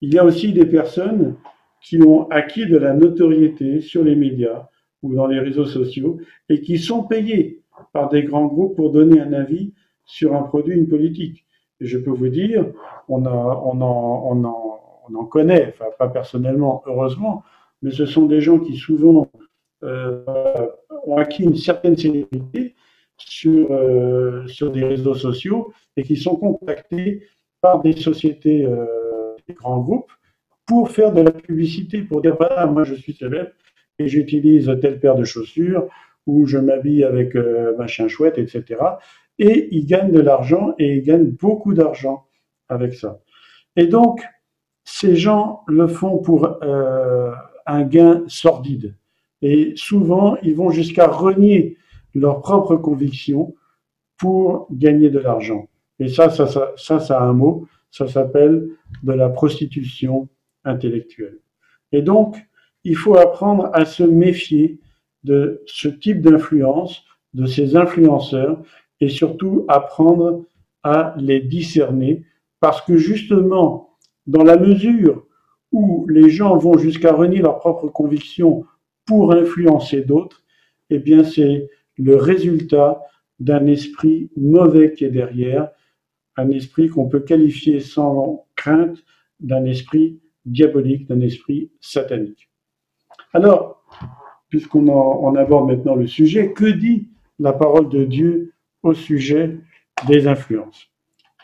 Il 0.00 0.14
y 0.14 0.18
a 0.18 0.24
aussi 0.24 0.52
des 0.52 0.66
personnes 0.66 1.36
qui 1.82 2.02
ont 2.02 2.28
acquis 2.30 2.66
de 2.66 2.76
la 2.76 2.94
notoriété 2.94 3.80
sur 3.80 4.04
les 4.04 4.14
médias 4.14 4.68
ou 5.02 5.14
dans 5.14 5.26
les 5.26 5.40
réseaux 5.40 5.66
sociaux 5.66 6.20
et 6.48 6.60
qui 6.60 6.78
sont 6.78 7.04
payées 7.04 7.62
par 7.92 8.08
des 8.08 8.22
grands 8.22 8.46
groupes 8.46 8.76
pour 8.76 8.92
donner 8.92 9.20
un 9.20 9.32
avis 9.32 9.72
sur 10.04 10.34
un 10.34 10.42
produit, 10.42 10.76
une 10.76 10.88
politique. 10.88 11.46
Et 11.80 11.86
je 11.86 11.98
peux 11.98 12.10
vous 12.10 12.28
dire, 12.28 12.66
on, 13.08 13.24
en, 13.24 14.44
on 15.08 15.14
en 15.14 15.24
connaît, 15.24 15.74
enfin 15.74 15.86
pas 15.98 16.08
personnellement, 16.08 16.82
heureusement, 16.86 17.42
mais 17.82 17.90
ce 17.90 18.06
sont 18.06 18.26
des 18.26 18.40
gens 18.40 18.58
qui 18.58 18.76
souvent 18.76 19.30
euh, 19.82 20.22
ont 21.06 21.16
acquis 21.16 21.44
une 21.44 21.56
certaine 21.56 21.96
célébrité 21.96 22.74
sur, 23.16 23.70
euh, 23.70 24.46
sur 24.46 24.70
des 24.70 24.84
réseaux 24.84 25.14
sociaux 25.14 25.72
et 25.96 26.02
qui 26.02 26.16
sont 26.16 26.36
contactés 26.36 27.22
par 27.60 27.82
des 27.82 27.92
sociétés, 27.92 28.64
euh, 28.64 28.86
des 29.46 29.54
grands 29.54 29.80
groupes, 29.80 30.12
pour 30.66 30.90
faire 30.90 31.12
de 31.12 31.20
la 31.22 31.32
publicité, 31.32 32.02
pour 32.02 32.22
dire 32.22 32.36
voilà, 32.36 32.66
moi 32.66 32.84
je 32.84 32.94
suis 32.94 33.12
célèbre 33.12 33.50
et 33.98 34.08
j'utilise 34.08 34.72
telle 34.80 35.00
paire 35.00 35.16
de 35.16 35.24
chaussures 35.24 35.88
ou 36.26 36.46
je 36.46 36.58
m'habille 36.58 37.04
avec 37.04 37.34
euh, 37.36 37.76
machin 37.76 38.08
chouette, 38.08 38.38
etc. 38.38 38.80
Et 39.38 39.68
ils 39.72 39.86
gagnent 39.86 40.12
de 40.12 40.20
l'argent 40.20 40.74
et 40.78 40.96
ils 40.96 41.02
gagnent 41.02 41.30
beaucoup 41.30 41.74
d'argent 41.74 42.26
avec 42.68 42.94
ça. 42.94 43.20
Et 43.76 43.86
donc, 43.86 44.22
ces 44.84 45.16
gens 45.16 45.62
le 45.66 45.86
font 45.86 46.18
pour 46.18 46.62
euh, 46.62 47.32
un 47.66 47.82
gain 47.82 48.24
sordide. 48.28 48.94
Et 49.42 49.72
souvent, 49.76 50.36
ils 50.42 50.54
vont 50.54 50.70
jusqu'à 50.70 51.06
renier 51.06 51.76
leurs 52.14 52.40
propres 52.40 52.76
convictions 52.76 53.54
pour 54.18 54.66
gagner 54.70 55.10
de 55.10 55.18
l'argent. 55.18 55.68
Et 55.98 56.08
ça, 56.08 56.30
ça, 56.30 56.46
ça, 56.46 56.72
ça, 56.76 57.00
ça 57.00 57.20
a 57.20 57.24
un 57.24 57.32
mot, 57.32 57.66
ça 57.90 58.06
s'appelle 58.06 58.68
de 59.02 59.12
la 59.12 59.28
prostitution 59.28 60.28
intellectuelle. 60.64 61.38
Et 61.92 62.02
donc, 62.02 62.36
il 62.84 62.96
faut 62.96 63.16
apprendre 63.16 63.70
à 63.72 63.84
se 63.84 64.02
méfier 64.02 64.78
de 65.24 65.62
ce 65.66 65.88
type 65.88 66.20
d'influence, 66.20 67.04
de 67.34 67.46
ces 67.46 67.76
influenceurs, 67.76 68.62
et 69.00 69.08
surtout 69.08 69.64
apprendre 69.68 70.44
à 70.82 71.14
les 71.18 71.40
discerner, 71.40 72.24
parce 72.60 72.82
que 72.82 72.96
justement, 72.96 73.96
dans 74.26 74.42
la 74.44 74.56
mesure 74.56 75.26
où 75.72 76.06
les 76.08 76.30
gens 76.30 76.56
vont 76.56 76.78
jusqu'à 76.78 77.12
renier 77.12 77.40
leurs 77.40 77.58
propres 77.58 77.88
convictions 77.88 78.64
pour 79.06 79.32
influencer 79.32 80.02
d'autres, 80.02 80.42
eh 80.90 80.98
bien 80.98 81.24
c'est 81.24 81.68
le 81.96 82.16
résultat 82.16 83.00
d'un 83.38 83.66
esprit 83.66 84.30
mauvais 84.36 84.92
qui 84.92 85.04
est 85.04 85.10
derrière, 85.10 85.70
un 86.36 86.50
esprit 86.50 86.88
qu'on 86.88 87.08
peut 87.08 87.20
qualifier 87.20 87.80
sans 87.80 88.46
crainte 88.56 88.98
d'un 89.40 89.64
esprit 89.64 90.20
diabolique, 90.44 91.08
d'un 91.08 91.20
esprit 91.20 91.70
satanique. 91.80 92.50
Alors, 93.32 93.82
puisqu'on 94.48 94.88
on 94.88 95.34
aborde 95.36 95.68
maintenant 95.68 95.94
le 95.94 96.06
sujet, 96.06 96.52
que 96.52 96.66
dit 96.66 97.08
la 97.38 97.52
parole 97.52 97.88
de 97.88 98.04
Dieu 98.04 98.52
au 98.82 98.94
sujet 98.94 99.58
des 100.06 100.26
influences? 100.26 100.88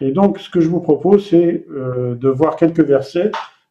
Et 0.01 0.11
donc, 0.13 0.39
ce 0.39 0.51
que 0.51 0.61
je 0.61 0.69
vous 0.69 0.81
propose, 0.81 1.29
c'est 1.31 1.65
euh, 1.71 2.15
de 2.15 2.29
voir 2.29 2.57
quelques 2.57 2.81
versets, 2.81 3.31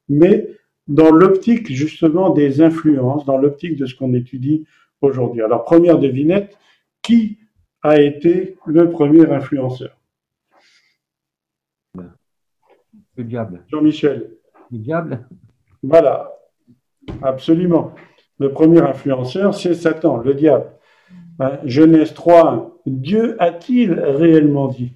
mais 0.10 0.50
dans 0.88 1.12
l'optique 1.12 1.72
justement 1.72 2.30
des 2.30 2.62
influences, 2.62 3.26
dans 3.26 3.38
l'optique 3.38 3.76
de 3.76 3.86
ce 3.86 3.96
qu'on 3.96 4.14
étudie 4.14 4.66
aujourd'hui. 5.02 5.42
Alors, 5.42 5.64
première 5.64 6.00
devinette, 6.00 6.58
qui 7.02 7.40
a 7.82 8.00
été 8.02 8.58
le 8.66 8.90
premier 8.90 9.30
influenceur? 9.30 9.98
Le 13.18 13.24
diable. 13.24 13.64
Jean-Michel. 13.68 14.32
Le 14.72 14.78
diable? 14.78 15.28
Voilà, 15.84 16.34
absolument. 17.22 17.94
Le 18.40 18.52
premier 18.52 18.82
influenceur, 18.82 19.54
c'est 19.54 19.74
Satan, 19.74 20.18
le 20.18 20.34
diable. 20.34 20.72
Hein, 21.40 21.60
Genèse 21.64 22.14
3, 22.14 22.82
Dieu 22.86 23.36
a-t-il 23.42 23.94
réellement 23.94 24.68
dit? 24.68 24.94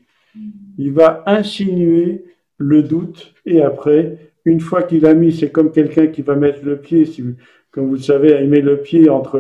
Il 0.78 0.92
va 0.94 1.24
insinuer 1.26 2.26
le 2.58 2.84
doute 2.84 3.34
et 3.46 3.62
après, 3.62 4.18
une 4.50 4.60
fois 4.60 4.84
qu'il 4.84 5.06
a 5.06 5.14
mis, 5.14 5.32
c'est 5.32 5.52
comme 5.52 5.72
quelqu'un 5.72 6.08
qui 6.08 6.22
va 6.22 6.36
mettre 6.36 6.60
le 6.64 6.78
pied, 6.78 7.08
comme 7.72 7.88
vous 7.88 7.96
le 7.96 8.02
savez, 8.02 8.38
il 8.42 8.50
met 8.50 8.62
le 8.62 8.82
pied 8.82 9.10
entre 9.10 9.40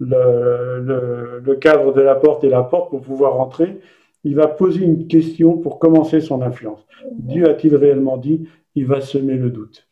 le, 0.00 1.54
cadre 1.54 1.92
de 1.94 2.00
la 2.00 2.14
porte 2.14 2.44
et 2.44 2.50
la 2.50 2.62
porte 2.62 2.90
pour 2.90 3.00
pouvoir 3.00 3.34
rentrer. 3.34 3.80
Il 4.24 4.36
va 4.36 4.46
poser 4.46 4.84
une 4.84 5.06
question 5.06 5.56
pour 5.56 5.78
commencer 5.78 6.20
son 6.20 6.42
influence. 6.42 6.86
Dieu 7.12 7.48
a-t-il 7.48 7.74
réellement 7.74 8.18
dit 8.18 8.46
Il 8.74 8.86
va 8.86 9.00
semer 9.00 9.36
le 9.36 9.50
doute. 9.50 9.88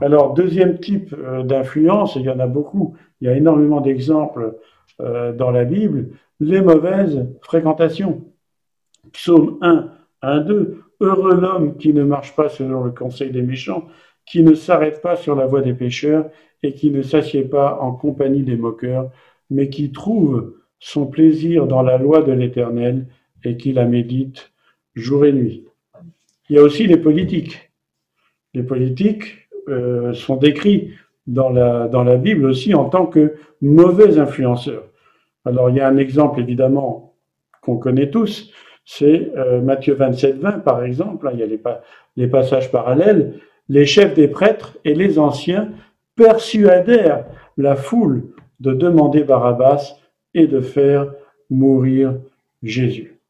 Alors, 0.00 0.34
deuxième 0.34 0.78
type 0.78 1.14
euh, 1.16 1.42
d'influence, 1.42 2.16
il 2.16 2.22
y 2.22 2.30
en 2.30 2.38
a 2.38 2.46
beaucoup, 2.46 2.94
il 3.20 3.26
y 3.26 3.30
a 3.30 3.36
énormément 3.36 3.80
d'exemples 3.80 4.56
euh, 5.00 5.32
dans 5.32 5.50
la 5.50 5.64
Bible, 5.64 6.10
les 6.40 6.60
mauvaises 6.60 7.26
fréquentations. 7.42 8.24
Psaume 9.12 9.58
1, 9.62 9.90
1, 10.22 10.40
2, 10.40 10.78
Heureux 11.00 11.34
l'homme 11.34 11.76
qui 11.76 11.92
ne 11.94 12.04
marche 12.04 12.36
pas 12.36 12.48
selon 12.48 12.84
le 12.84 12.90
conseil 12.90 13.30
des 13.30 13.42
méchants, 13.42 13.86
qui 14.26 14.42
ne 14.42 14.54
s'arrête 14.54 15.00
pas 15.00 15.16
sur 15.16 15.34
la 15.34 15.46
voie 15.46 15.62
des 15.62 15.74
pécheurs 15.74 16.26
et 16.62 16.74
qui 16.74 16.90
ne 16.90 17.02
s'assied 17.02 17.42
pas 17.42 17.78
en 17.80 17.92
compagnie 17.92 18.42
des 18.42 18.56
moqueurs, 18.56 19.10
mais 19.48 19.68
qui 19.68 19.92
trouve 19.92 20.54
son 20.78 21.06
plaisir 21.06 21.66
dans 21.66 21.82
la 21.82 21.98
loi 21.98 22.22
de 22.22 22.32
l'Éternel 22.32 23.06
et 23.44 23.56
qui 23.56 23.72
la 23.72 23.86
médite 23.86 24.52
jour 24.94 25.24
et 25.24 25.32
nuit. 25.32 25.64
Il 26.48 26.56
y 26.56 26.58
a 26.58 26.62
aussi 26.62 26.86
les 26.86 26.96
politiques. 26.96 27.70
Les 28.54 28.62
politiques 28.62 29.48
euh, 29.68 30.12
sont 30.12 30.36
décrits 30.36 30.92
dans 31.26 31.48
la, 31.50 31.88
dans 31.88 32.02
la 32.02 32.16
Bible 32.16 32.44
aussi 32.44 32.74
en 32.74 32.86
tant 32.86 33.06
que 33.06 33.34
mauvais 33.62 34.18
influenceurs. 34.18 34.84
Alors 35.44 35.70
il 35.70 35.76
y 35.76 35.80
a 35.80 35.88
un 35.88 35.96
exemple 35.96 36.40
évidemment 36.40 37.14
qu'on 37.62 37.76
connaît 37.76 38.10
tous, 38.10 38.52
c'est 38.84 39.30
euh, 39.36 39.60
Matthieu 39.60 39.94
27, 39.94 40.38
20 40.38 40.52
par 40.60 40.84
exemple, 40.84 41.28
hein, 41.28 41.32
il 41.34 41.40
y 41.40 41.42
a 41.42 41.46
les, 41.46 41.60
les 42.16 42.26
passages 42.26 42.70
parallèles, 42.70 43.40
les 43.68 43.86
chefs 43.86 44.14
des 44.14 44.28
prêtres 44.28 44.78
et 44.84 44.94
les 44.94 45.18
anciens 45.18 45.70
persuadèrent 46.16 47.24
la 47.56 47.76
foule 47.76 48.24
de 48.58 48.72
demander 48.74 49.24
Barabbas 49.24 49.96
et 50.34 50.46
de 50.46 50.60
faire 50.60 51.12
mourir 51.48 52.14
Jésus. 52.62 53.20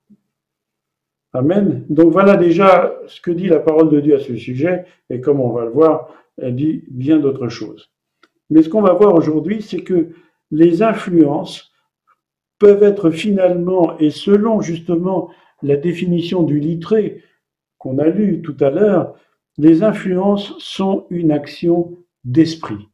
Amen. 1.32 1.84
Donc 1.88 2.12
voilà 2.12 2.36
déjà 2.36 2.92
ce 3.06 3.20
que 3.20 3.30
dit 3.30 3.46
la 3.46 3.60
parole 3.60 3.88
de 3.90 4.00
Dieu 4.00 4.16
à 4.16 4.18
ce 4.18 4.34
sujet, 4.34 4.84
et 5.10 5.20
comme 5.20 5.40
on 5.40 5.52
va 5.52 5.64
le 5.64 5.70
voir, 5.70 6.08
elle 6.38 6.56
dit 6.56 6.84
bien 6.88 7.18
d'autres 7.18 7.48
choses. 7.48 7.90
Mais 8.50 8.62
ce 8.62 8.68
qu'on 8.68 8.82
va 8.82 8.94
voir 8.94 9.14
aujourd'hui, 9.14 9.62
c'est 9.62 9.82
que 9.82 10.08
les 10.50 10.82
influences 10.82 11.69
peuvent 12.60 12.84
être 12.84 13.10
finalement, 13.10 13.98
et 13.98 14.10
selon 14.10 14.60
justement 14.60 15.30
la 15.62 15.76
définition 15.76 16.44
du 16.44 16.60
littré 16.60 17.24
qu'on 17.78 17.98
a 17.98 18.06
lu 18.06 18.42
tout 18.42 18.56
à 18.60 18.70
l'heure, 18.70 19.14
les 19.58 19.82
influences 19.82 20.54
sont 20.58 21.06
une 21.10 21.32
action 21.32 21.98
d'esprit. 22.22 22.88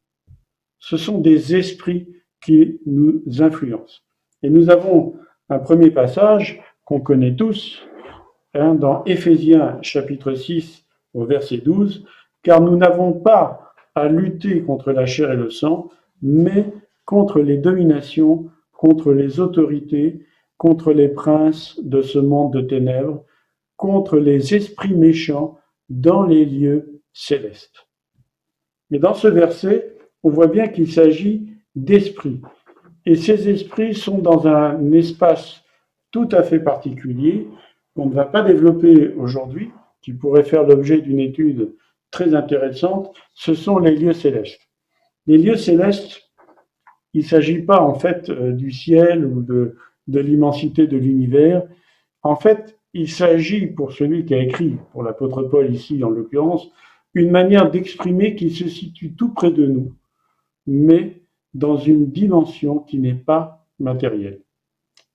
Ce 0.79 0.97
sont 0.97 1.19
des 1.19 1.55
esprits 1.55 2.09
qui 2.41 2.81
nous 2.87 3.23
influencent. 3.41 4.03
Et 4.43 4.51
nous 4.51 4.71
avons 4.71 5.15
un 5.49 5.59
premier 5.59 5.91
passage 5.91 6.63
qu'on 6.85 7.01
connaît 7.01 7.35
tous, 7.35 7.83
hein, 8.55 8.75
dans 8.75 9.05
Éphésiens 9.05 9.79
chapitre 9.83 10.35
6 10.35 10.85
au 11.15 11.25
verset 11.25 11.59
12, 11.59 12.07
car 12.43 12.61
nous 12.61 12.77
n'avons 12.77 13.13
pas 13.13 13.73
à 13.97 14.07
lutter 14.07 14.63
contre 14.63 14.93
la 14.93 15.07
chair 15.07 15.33
et 15.33 15.37
le 15.37 15.51
sang, 15.51 15.91
mais 16.23 16.73
contre 17.05 17.41
les 17.41 17.57
dominations, 17.57 18.49
contre 18.77 19.13
les 19.13 19.41
autorités, 19.41 20.21
contre 20.57 20.93
les 20.93 21.09
princes 21.09 21.81
de 21.83 22.03
ce 22.03 22.19
monde 22.19 22.53
de 22.53 22.61
ténèbres, 22.61 23.25
contre 23.77 24.19
les 24.19 24.55
esprits 24.55 24.95
méchants 24.95 25.59
dans 25.89 26.25
les 26.25 26.45
lieux 26.45 27.01
célestes. 27.13 27.87
Mais 28.91 28.99
dans 28.99 29.15
ce 29.15 29.29
verset, 29.29 29.97
on 30.23 30.31
voit 30.31 30.47
bien 30.47 30.69
qu'il 30.69 30.91
s'agit 30.91 31.49
d'esprits. 31.75 32.41
Et 33.05 33.17
ces 33.17 33.49
esprits 33.49 33.95
sont 33.95 34.19
dans 34.19 34.47
un 34.47 34.93
espace 34.93 35.63
tout 36.11 36.29
à 36.33 36.43
fait 36.43 36.61
particulier 36.61 37.47
qu'on 37.95 38.07
ne 38.07 38.15
va 38.15 38.25
pas 38.25 38.43
développer 38.43 39.15
aujourd'hui, 39.15 39.71
qui 40.03 40.13
pourrait 40.13 40.45
faire 40.45 40.65
l'objet 40.65 41.01
d'une 41.01 41.21
étude 41.21 41.75
très 42.11 42.35
intéressante, 42.35 43.15
ce 43.35 43.55
sont 43.55 43.79
les 43.79 43.95
lieux 43.95 44.13
célestes. 44.13 44.61
Les 45.27 45.39
lieux 45.39 45.57
célestes, 45.57 46.26
il 47.17 47.21
ne 47.21 47.25
s'agit 47.25 47.63
pas 47.63 47.81
en 47.81 47.95
fait 47.95 48.29
euh, 48.29 48.53
du 48.53 48.71
ciel 48.71 49.25
ou 49.25 49.41
de, 49.41 49.75
l'immensité 50.07 50.87
de 50.87 50.99
l'univers. 50.99 51.63
En 52.23 52.37
fait, 52.37 52.79
il 52.93 53.11
s'agit 53.11 53.67
pour 53.69 53.93
celui 53.93 54.27
qui 54.27 54.35
a 54.35 54.39
écrit, 54.39 54.77
pour 54.93 55.03
l'apôtre 55.03 55.43
Paul 55.45 55.73
ici 55.73 56.05
en 56.05 56.11
l'occurrence, 56.11 56.71
une 57.15 57.31
manière 57.31 57.71
d'exprimer 57.71 58.37
qui 58.37 58.51
se 58.51 58.69
situe 58.69 59.15
tout 59.15 59.33
près 59.33 59.51
de 59.51 59.67
nous, 59.67 59.95
mais 60.67 61.23
dans 61.55 61.79
une 61.79 62.11
dimension 62.11 62.81
qui 62.81 62.99
n'est 62.99 63.15
pas 63.15 63.67
matérielle. 63.81 64.41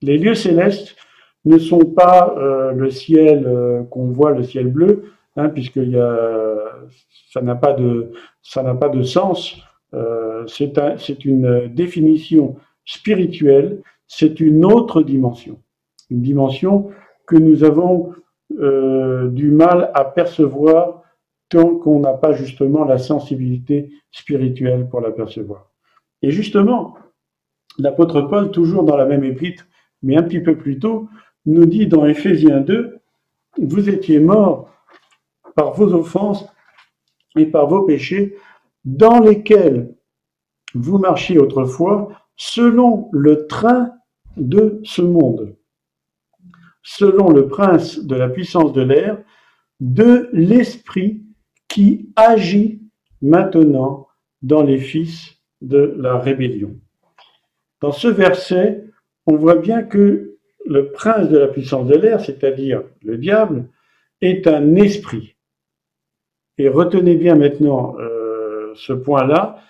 Les 0.02 0.18
lieux 0.18 0.34
célestes 0.34 0.96
ne 1.44 1.56
sont 1.58 1.84
pas 1.84 2.34
euh, 2.36 2.72
le 2.72 2.90
ciel 2.90 3.46
euh, 3.46 3.84
qu'on 3.84 4.06
voit, 4.06 4.32
le 4.32 4.42
ciel 4.42 4.66
bleu, 4.66 5.12
hein, 5.36 5.50
puisque 5.50 5.78
ça 7.30 7.42
n'a 7.42 7.54
pas 7.54 7.74
de 7.74 9.02
sens. 9.04 9.62
Euh, 9.94 10.46
c'est 10.46 11.24
une 11.24 11.68
définition 11.68 12.56
spirituelle, 12.84 13.80
c'est 14.06 14.40
une 14.40 14.64
autre 14.64 15.02
dimension, 15.02 15.60
une 16.10 16.22
dimension 16.22 16.90
que 17.26 17.36
nous 17.36 17.64
avons 17.64 18.12
euh, 18.58 19.28
du 19.28 19.50
mal 19.50 19.90
à 19.94 20.04
percevoir 20.04 21.02
tant 21.48 21.76
qu'on 21.76 22.00
n'a 22.00 22.14
pas 22.14 22.32
justement 22.32 22.84
la 22.84 22.98
sensibilité 22.98 23.90
spirituelle 24.10 24.88
pour 24.88 25.00
la 25.00 25.10
percevoir. 25.10 25.70
Et 26.22 26.30
justement, 26.30 26.96
l'apôtre 27.78 28.22
Paul, 28.22 28.50
toujours 28.50 28.84
dans 28.84 28.96
la 28.96 29.06
même 29.06 29.24
épître, 29.24 29.66
mais 30.02 30.16
un 30.16 30.22
petit 30.22 30.40
peu 30.40 30.56
plus 30.56 30.78
tôt, 30.78 31.08
nous 31.46 31.66
dit 31.66 31.86
dans 31.86 32.06
Éphésiens 32.06 32.60
2, 32.60 32.98
vous 33.58 33.88
étiez 33.88 34.18
morts 34.18 34.70
par 35.54 35.72
vos 35.72 35.92
offenses 35.92 36.46
et 37.36 37.46
par 37.46 37.66
vos 37.68 37.82
péchés, 37.82 38.36
dans 38.84 39.20
lesquels 39.20 39.94
vous 40.74 40.98
marchiez 40.98 41.38
autrefois 41.38 42.12
selon 42.36 43.08
le 43.12 43.46
train 43.46 43.92
de 44.36 44.80
ce 44.84 45.02
monde, 45.02 45.56
selon 46.82 47.30
le 47.30 47.48
prince 47.48 48.00
de 48.00 48.16
la 48.16 48.28
puissance 48.28 48.72
de 48.72 48.82
l'air, 48.82 49.18
de 49.80 50.28
l'esprit 50.32 51.22
qui 51.68 52.10
agit 52.16 52.82
maintenant 53.20 54.08
dans 54.42 54.62
les 54.62 54.78
fils 54.78 55.36
de 55.60 55.94
la 55.98 56.18
rébellion. 56.18 56.76
Dans 57.80 57.92
ce 57.92 58.08
verset, 58.08 58.84
on 59.26 59.36
voit 59.36 59.56
bien 59.56 59.82
que 59.82 60.38
le 60.66 60.90
prince 60.92 61.28
de 61.28 61.38
la 61.38 61.48
puissance 61.48 61.86
de 61.86 61.96
l'air, 61.96 62.20
c'est-à-dire 62.20 62.82
le 63.02 63.18
diable, 63.18 63.68
est 64.20 64.46
un 64.46 64.74
esprit. 64.76 65.36
Et 66.58 66.68
retenez 66.68 67.16
bien 67.16 67.34
maintenant 67.34 67.96
euh, 67.98 68.11
ce 68.74 68.92
point-là, 68.92 69.62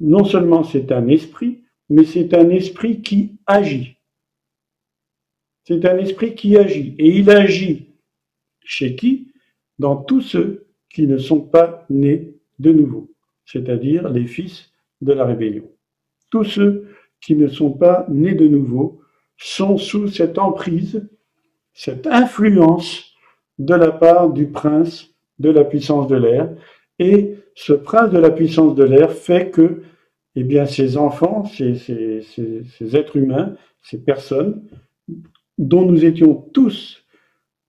non 0.00 0.24
seulement 0.24 0.64
c'est 0.64 0.92
un 0.92 1.08
esprit, 1.08 1.64
mais 1.88 2.04
c'est 2.04 2.34
un 2.34 2.48
esprit 2.50 3.02
qui 3.02 3.38
agit. 3.46 3.96
C'est 5.64 5.84
un 5.84 5.98
esprit 5.98 6.34
qui 6.34 6.56
agit. 6.56 6.94
Et 6.98 7.18
il 7.18 7.30
agit 7.30 7.88
chez 8.64 8.96
qui? 8.96 9.32
Dans 9.78 9.96
tous 9.96 10.20
ceux 10.20 10.66
qui 10.88 11.06
ne 11.06 11.18
sont 11.18 11.40
pas 11.40 11.86
nés 11.88 12.34
de 12.58 12.72
nouveau, 12.72 13.10
c'est-à-dire 13.46 14.08
les 14.10 14.26
fils 14.26 14.70
de 15.00 15.12
la 15.12 15.24
rébellion. 15.24 15.70
Tous 16.30 16.44
ceux 16.44 16.88
qui 17.20 17.34
ne 17.34 17.48
sont 17.48 17.72
pas 17.72 18.06
nés 18.08 18.34
de 18.34 18.46
nouveau 18.46 19.00
sont 19.36 19.78
sous 19.78 20.08
cette 20.08 20.38
emprise, 20.38 21.08
cette 21.72 22.06
influence 22.06 23.14
de 23.58 23.74
la 23.74 23.90
part 23.90 24.30
du 24.30 24.46
prince 24.46 25.10
de 25.38 25.50
la 25.50 25.64
puissance 25.64 26.06
de 26.06 26.16
l'air. 26.16 26.54
Et 26.98 27.36
ce 27.54 27.72
prince 27.72 28.10
de 28.10 28.18
la 28.18 28.30
puissance 28.30 28.74
de 28.74 28.84
l'air 28.84 29.12
fait 29.12 29.50
que 29.50 29.82
eh 30.36 30.44
bien, 30.44 30.64
ces 30.64 30.96
enfants, 30.96 31.44
ces, 31.44 32.94
êtres 32.94 33.16
humains, 33.16 33.56
ces 33.82 33.98
personnes 33.98 34.62
dont 35.58 35.84
nous 35.84 36.04
étions 36.04 36.34
tous, 36.34 37.04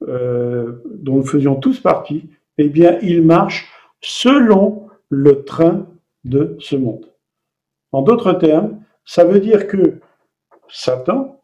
euh, 0.08 0.82
dont 0.86 1.18
nous 1.18 1.26
faisions 1.26 1.56
tous 1.56 1.80
partie, 1.80 2.30
eh 2.58 2.70
bien, 2.70 3.00
ils 3.02 3.24
marchent 3.24 3.68
selon 4.00 4.88
le 5.10 5.44
train 5.44 5.88
de 6.24 6.56
ce 6.60 6.76
monde. 6.76 7.12
En 7.92 8.04
d'autres 8.04 8.34
termes, 8.34 8.82
ça 9.06 9.26
veut 9.26 9.40
dire 9.40 9.68
que 9.68 10.00
Satan, 10.70 11.42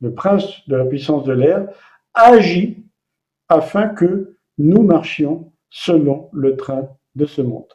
le 0.00 0.12
prince 0.12 0.68
de 0.68 0.76
la 0.76 0.84
puissance 0.84 1.24
de 1.24 1.32
l'air, 1.32 1.68
agit 2.14 2.84
afin 3.48 3.88
que 3.88 4.36
nous 4.58 4.82
marchions 4.82 5.52
selon 5.70 6.28
le 6.32 6.56
train 6.56 6.88
de 7.14 7.26
ce 7.26 7.42
monde. 7.42 7.72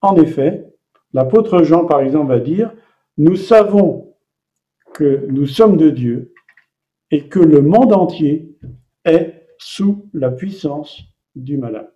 En 0.00 0.16
effet, 0.16 0.72
l'apôtre 1.12 1.62
Jean, 1.62 1.86
par 1.86 2.00
exemple, 2.00 2.28
va 2.28 2.38
dire, 2.38 2.72
nous 3.16 3.36
savons 3.36 4.16
que 4.94 5.26
nous 5.28 5.46
sommes 5.46 5.76
de 5.76 5.90
Dieu 5.90 6.32
et 7.10 7.28
que 7.28 7.40
le 7.40 7.62
monde 7.62 7.92
entier 7.92 8.56
est 9.04 9.46
sous 9.58 10.08
la 10.12 10.30
puissance 10.30 11.02
du 11.34 11.56
malin. 11.56 11.86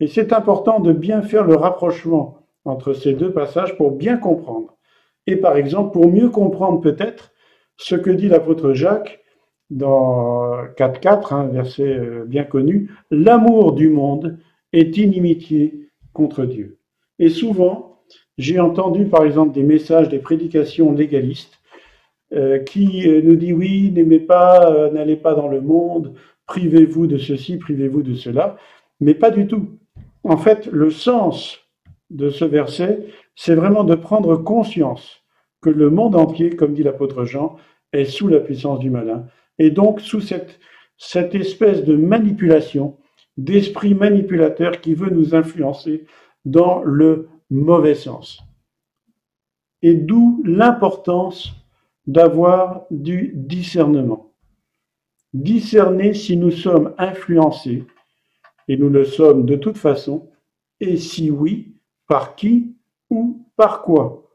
Et 0.00 0.06
c'est 0.06 0.32
important 0.32 0.80
de 0.80 0.92
bien 0.92 1.22
faire 1.22 1.44
le 1.44 1.56
rapprochement 1.56 2.46
entre 2.64 2.94
ces 2.94 3.14
deux 3.14 3.32
passages 3.32 3.76
pour 3.76 3.92
bien 3.92 4.16
comprendre. 4.16 4.76
Et 5.26 5.36
par 5.36 5.56
exemple, 5.56 5.92
pour 5.92 6.08
mieux 6.08 6.30
comprendre 6.30 6.80
peut-être 6.80 7.32
ce 7.76 7.94
que 7.94 8.10
dit 8.10 8.28
l'apôtre 8.28 8.72
Jacques 8.72 9.20
dans 9.70 10.64
4.4, 10.76 11.34
un 11.34 11.46
verset 11.46 11.96
euh, 11.98 12.24
bien 12.26 12.44
connu, 12.44 12.90
l'amour 13.10 13.72
du 13.72 13.88
monde 13.88 14.38
est 14.72 14.96
inimitié 14.98 15.88
contre 16.12 16.44
Dieu. 16.44 16.78
Et 17.18 17.28
souvent, 17.28 18.02
j'ai 18.36 18.58
entendu 18.58 19.06
par 19.06 19.24
exemple 19.24 19.52
des 19.52 19.62
messages, 19.62 20.08
des 20.08 20.18
prédications 20.18 20.92
légalistes 20.92 21.60
euh, 22.32 22.58
qui 22.58 23.08
euh, 23.08 23.22
nous 23.22 23.36
disent 23.36 23.52
oui, 23.52 23.92
n'aimez 23.92 24.18
pas, 24.18 24.90
n'allez 24.90 25.16
pas 25.16 25.34
dans 25.34 25.48
le 25.48 25.60
monde, 25.60 26.14
privez-vous 26.46 27.06
de 27.06 27.18
ceci, 27.18 27.56
privez-vous 27.56 28.02
de 28.02 28.14
cela, 28.14 28.56
mais 29.00 29.14
pas 29.14 29.30
du 29.30 29.46
tout. 29.46 29.78
En 30.24 30.36
fait, 30.36 30.66
le 30.66 30.90
sens 30.90 31.60
de 32.10 32.28
ce 32.28 32.44
verset, 32.44 33.06
c'est 33.36 33.54
vraiment 33.54 33.84
de 33.84 33.94
prendre 33.94 34.36
conscience 34.36 35.22
que 35.62 35.70
le 35.70 35.90
monde 35.90 36.16
entier, 36.16 36.56
comme 36.56 36.74
dit 36.74 36.82
l'apôtre 36.82 37.24
Jean, 37.24 37.56
est 37.92 38.04
sous 38.04 38.28
la 38.28 38.40
puissance 38.40 38.80
du 38.80 38.90
malin 38.90 39.26
et 39.60 39.70
donc 39.70 40.00
sous 40.00 40.22
cette, 40.22 40.58
espèce 41.34 41.84
de 41.84 41.94
manipulation, 41.94 42.96
d'esprit 43.36 43.94
manipulateur 43.94 44.80
qui 44.80 44.94
veut 44.94 45.10
nous 45.10 45.34
influencer 45.34 46.06
dans 46.46 46.82
le 46.82 47.28
mauvais 47.50 47.94
sens. 47.94 48.42
Et 49.82 49.94
d'où 49.94 50.42
l'importance 50.46 51.52
d'avoir 52.06 52.86
du 52.90 53.32
discernement. 53.34 54.32
Discerner 55.34 56.14
si 56.14 56.38
nous 56.38 56.50
sommes 56.50 56.94
influencés, 56.96 57.84
et 58.66 58.78
nous 58.78 58.88
le 58.88 59.04
sommes 59.04 59.44
de 59.44 59.56
toute 59.56 59.76
façon, 59.76 60.30
et 60.80 60.96
si 60.96 61.30
oui, 61.30 61.76
par 62.08 62.34
qui 62.34 62.74
ou 63.10 63.46
par 63.56 63.82
quoi 63.82 64.26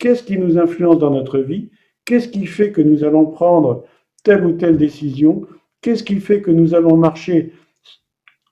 Qu'est-ce 0.00 0.24
qui 0.24 0.36
nous 0.38 0.58
influence 0.58 0.98
dans 0.98 1.10
notre 1.10 1.38
vie? 1.38 1.70
Qu'est-ce 2.04 2.26
qui 2.26 2.46
fait 2.46 2.72
que 2.72 2.82
nous 2.82 3.04
allons 3.04 3.26
prendre 3.26 3.84
telle 4.22 4.44
ou 4.44 4.52
telle 4.52 4.78
décision 4.78 5.46
Qu'est-ce 5.80 6.04
qui 6.04 6.20
fait 6.20 6.40
que 6.40 6.52
nous 6.52 6.74
allons 6.74 6.96
marcher 6.96 7.52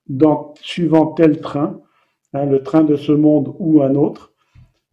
dans, 0.08 0.52
suivant 0.60 1.06
tel 1.06 1.40
train, 1.40 1.80
hein, 2.32 2.46
le 2.46 2.62
train 2.62 2.82
de 2.82 2.96
ce 2.96 3.12
monde 3.12 3.54
ou 3.58 3.82
un 3.82 3.94
autre? 3.94 4.32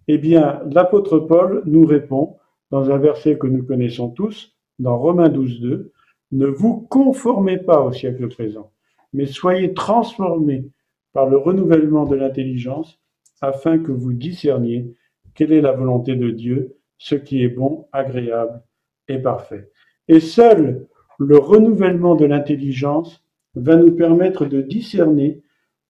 Eh 0.08 0.20
bien, 0.20 0.62
l'apôtre 0.72 1.18
Paul 1.18 1.64
nous 1.66 1.86
répond 1.86 2.38
dans 2.70 2.92
un 2.92 2.98
verset 2.98 3.38
que 3.38 3.48
nous 3.48 3.64
connaissons 3.64 4.10
tous, 4.10 4.56
dans 4.80 4.98
Romains 4.98 5.30
12, 5.30 5.62
2, 5.62 5.92
Ne 6.34 6.46
vous 6.46 6.82
conformez 6.90 7.58
pas 7.58 7.82
au 7.82 7.92
siècle 7.92 8.28
présent, 8.28 8.72
mais 9.14 9.26
soyez 9.26 9.74
transformés 9.74 10.70
par 11.14 11.28
le 11.28 11.38
renouvellement 11.38 12.06
de 12.06 12.16
l'intelligence, 12.16 13.00
afin 13.42 13.80
que 13.80 13.92
vous 13.92 14.14
discerniez 14.14 14.94
quelle 15.34 15.54
est 15.54 15.62
la 15.62 15.72
volonté 15.72 16.16
de 16.16 16.30
Dieu, 16.30 16.78
ce 16.98 17.16
qui 17.16 17.44
est 17.44 17.50
bon, 17.50 17.88
agréable 17.92 18.62
et 19.08 19.20
parfait. 19.20 19.72
Et 20.08 20.20
seul 20.20 20.88
le 21.20 21.38
renouvellement 21.38 22.16
de 22.16 22.26
l'intelligence 22.26 23.24
va 23.56 23.76
nous 23.76 23.92
permettre 23.92 24.46
de 24.46 24.62
discerner 24.62 25.42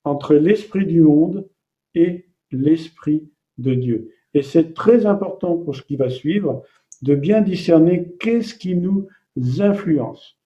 entre 0.03 0.36
l'esprit 0.36 0.86
du 0.86 1.01
monde 1.01 1.47
et 1.95 2.25
l'esprit 2.51 3.30
de 3.58 3.73
Dieu. 3.73 4.12
Et 4.34 4.41
c'est 4.41 4.73
très 4.73 5.06
important 5.06 5.58
pour 5.58 5.75
ce 5.75 5.82
qui 5.82 5.95
va 5.95 6.10
suivre 6.10 6.63
de 7.01 7.15
bien 7.15 7.41
discerner 7.41 8.15
qu'est-ce 8.19 8.56
qui 8.56 8.75
nous 8.75 9.08
influence. 9.60 10.38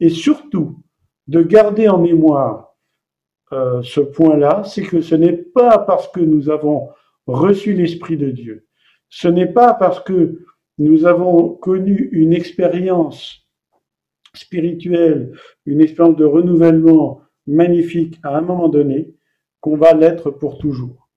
Et 0.00 0.08
surtout, 0.08 0.82
de 1.28 1.42
garder 1.42 1.88
en 1.88 1.98
mémoire 1.98 2.76
euh, 3.52 3.82
ce 3.82 4.00
point-là, 4.00 4.62
c'est 4.64 4.82
que 4.82 5.00
ce 5.00 5.14
n'est 5.14 5.36
pas 5.36 5.78
parce 5.78 6.08
que 6.08 6.20
nous 6.20 6.50
avons 6.50 6.88
reçu 7.26 7.72
l'Esprit 7.74 8.16
de 8.16 8.30
Dieu, 8.30 8.66
ce 9.08 9.28
n'est 9.28 9.52
pas 9.52 9.74
parce 9.74 10.00
que 10.00 10.44
nous 10.78 11.06
avons 11.06 11.50
connu 11.54 12.08
une 12.12 12.32
expérience 12.32 13.46
spirituelle, 14.34 15.32
une 15.66 15.80
expérience 15.80 16.16
de 16.16 16.24
renouvellement 16.24 17.20
magnifique 17.46 18.18
à 18.22 18.36
un 18.36 18.42
moment 18.42 18.68
donné, 18.68 19.14
qu'on 19.60 19.76
va 19.76 19.92
l'être 19.92 20.30
pour 20.30 20.58
toujours. 20.58 21.08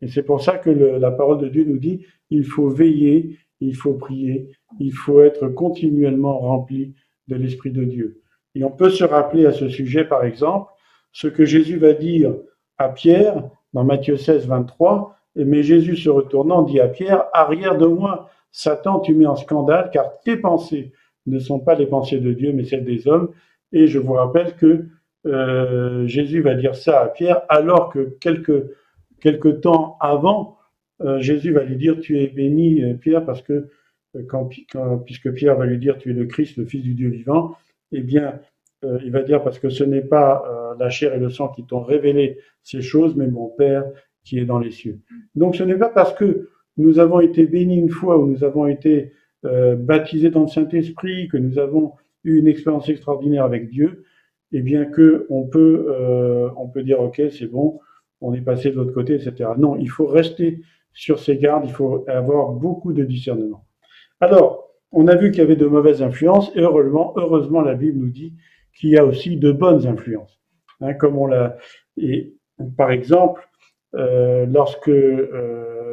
Et 0.00 0.08
c'est 0.08 0.24
pour 0.24 0.42
ça 0.42 0.58
que 0.58 0.70
la 0.70 1.10
parole 1.10 1.38
de 1.38 1.48
Dieu 1.48 1.64
nous 1.64 1.78
dit, 1.78 2.04
il 2.30 2.44
faut 2.44 2.68
veiller, 2.68 3.38
il 3.60 3.74
faut 3.74 3.94
prier, 3.94 4.50
il 4.80 4.92
faut 4.92 5.22
être 5.22 5.48
continuellement 5.48 6.38
rempli 6.38 6.94
de 7.28 7.36
l'Esprit 7.36 7.70
de 7.70 7.84
Dieu. 7.84 8.22
Et 8.54 8.64
on 8.64 8.70
peut 8.70 8.90
se 8.90 9.04
rappeler 9.04 9.46
à 9.46 9.52
ce 9.52 9.68
sujet, 9.68 10.04
par 10.04 10.24
exemple, 10.24 10.70
ce 11.12 11.28
que 11.28 11.44
Jésus 11.44 11.78
va 11.78 11.92
dire 11.92 12.34
à 12.78 12.88
Pierre 12.88 13.48
dans 13.72 13.84
Matthieu 13.84 14.16
16, 14.16 14.46
23. 14.46 15.14
Mais 15.36 15.62
Jésus 15.62 15.96
se 15.96 16.08
retournant 16.08 16.62
dit 16.62 16.80
à 16.80 16.88
Pierre, 16.88 17.24
arrière 17.32 17.76
de 17.76 17.86
moi, 17.86 18.30
Satan, 18.56 19.00
tu 19.00 19.14
mets 19.14 19.26
en 19.26 19.36
scandale, 19.36 19.90
car 19.92 20.18
tes 20.24 20.38
pensées 20.38 20.92
ne 21.26 21.38
sont 21.38 21.60
pas 21.60 21.74
les 21.74 21.84
pensées 21.84 22.20
de 22.20 22.32
Dieu, 22.32 22.54
mais 22.54 22.64
celles 22.64 22.86
des 22.86 23.06
hommes. 23.06 23.28
Et 23.72 23.86
je 23.86 23.98
vous 23.98 24.14
rappelle 24.14 24.56
que 24.56 24.86
euh, 25.26 26.06
Jésus 26.06 26.40
va 26.40 26.54
dire 26.54 26.74
ça 26.74 27.02
à 27.02 27.08
Pierre, 27.08 27.42
alors 27.50 27.92
que 27.92 28.16
quelques, 28.18 28.64
quelques 29.20 29.60
temps 29.60 29.98
avant, 30.00 30.56
euh, 31.02 31.18
Jésus 31.20 31.52
va 31.52 31.64
lui 31.64 31.76
dire, 31.76 32.00
tu 32.00 32.18
es 32.18 32.28
béni, 32.28 32.82
euh, 32.82 32.94
Pierre, 32.94 33.26
parce 33.26 33.42
que 33.42 33.68
quand, 34.26 34.48
puisque 35.04 35.30
Pierre 35.34 35.58
va 35.58 35.66
lui 35.66 35.76
dire, 35.76 35.98
tu 35.98 36.12
es 36.12 36.14
le 36.14 36.24
Christ, 36.24 36.56
le 36.56 36.64
Fils 36.64 36.82
du 36.82 36.94
Dieu 36.94 37.10
vivant, 37.10 37.56
eh 37.92 38.00
bien, 38.00 38.40
il 38.82 39.10
va 39.10 39.22
dire, 39.22 39.42
parce 39.42 39.58
que 39.58 39.68
ce 39.68 39.84
n'est 39.84 40.00
pas 40.00 40.42
la 40.78 40.88
chair 40.88 41.12
et 41.12 41.18
le 41.18 41.28
sang 41.28 41.48
qui 41.48 41.66
t'ont 41.66 41.82
révélé 41.82 42.38
ces 42.62 42.80
choses, 42.80 43.16
mais 43.16 43.26
mon 43.26 43.48
Père 43.48 43.84
qui 44.24 44.38
est 44.38 44.46
dans 44.46 44.58
les 44.58 44.70
cieux. 44.70 45.00
Donc 45.34 45.54
ce 45.56 45.62
n'est 45.62 45.76
pas 45.76 45.90
parce 45.90 46.14
que 46.14 46.48
nous 46.76 46.98
avons 46.98 47.20
été 47.20 47.46
bénis 47.46 47.78
une 47.78 47.90
fois 47.90 48.18
ou 48.18 48.26
nous 48.26 48.44
avons 48.44 48.66
été 48.66 49.12
baptisés 49.42 50.30
dans 50.30 50.42
le 50.42 50.48
Saint-Esprit, 50.48 51.28
que 51.28 51.36
nous 51.36 51.60
avons 51.60 51.92
eu 52.24 52.38
une 52.38 52.48
expérience 52.48 52.88
extraordinaire 52.88 53.44
avec 53.44 53.70
Dieu, 53.70 54.04
et 54.52 54.60
bien 54.60 54.84
que 54.84 55.26
on 55.30 55.44
peut, 55.44 55.86
euh, 55.88 56.48
on 56.56 56.68
peut 56.68 56.82
dire 56.82 57.00
ok, 57.00 57.22
c'est 57.30 57.46
bon, 57.46 57.80
on 58.20 58.34
est 58.34 58.40
passé 58.40 58.70
de 58.70 58.76
l'autre 58.76 58.92
côté, 58.92 59.14
etc. 59.14 59.50
Non, 59.56 59.76
il 59.76 59.88
faut 59.88 60.06
rester 60.06 60.60
sur 60.92 61.18
ses 61.18 61.36
gardes, 61.36 61.64
il 61.66 61.72
faut 61.72 62.04
avoir 62.08 62.52
beaucoup 62.52 62.92
de 62.92 63.04
discernement. 63.04 63.64
Alors, 64.20 64.70
on 64.92 65.08
a 65.08 65.14
vu 65.14 65.30
qu'il 65.30 65.40
y 65.40 65.42
avait 65.42 65.56
de 65.56 65.66
mauvaises 65.66 66.02
influences, 66.02 66.50
et 66.54 66.60
heureusement, 66.60 67.12
heureusement, 67.16 67.60
la 67.60 67.74
Bible 67.74 67.98
nous 67.98 68.08
dit 68.08 68.34
qu'il 68.74 68.90
y 68.90 68.98
a 68.98 69.04
aussi 69.04 69.36
de 69.36 69.52
bonnes 69.52 69.86
influences. 69.86 70.40
Hein, 70.80 70.94
comme 70.94 71.16
on 71.16 71.26
l'a, 71.26 71.56
et 71.96 72.34
par 72.76 72.90
exemple, 72.90 73.48
euh, 73.48 73.75
lorsque 73.92 74.88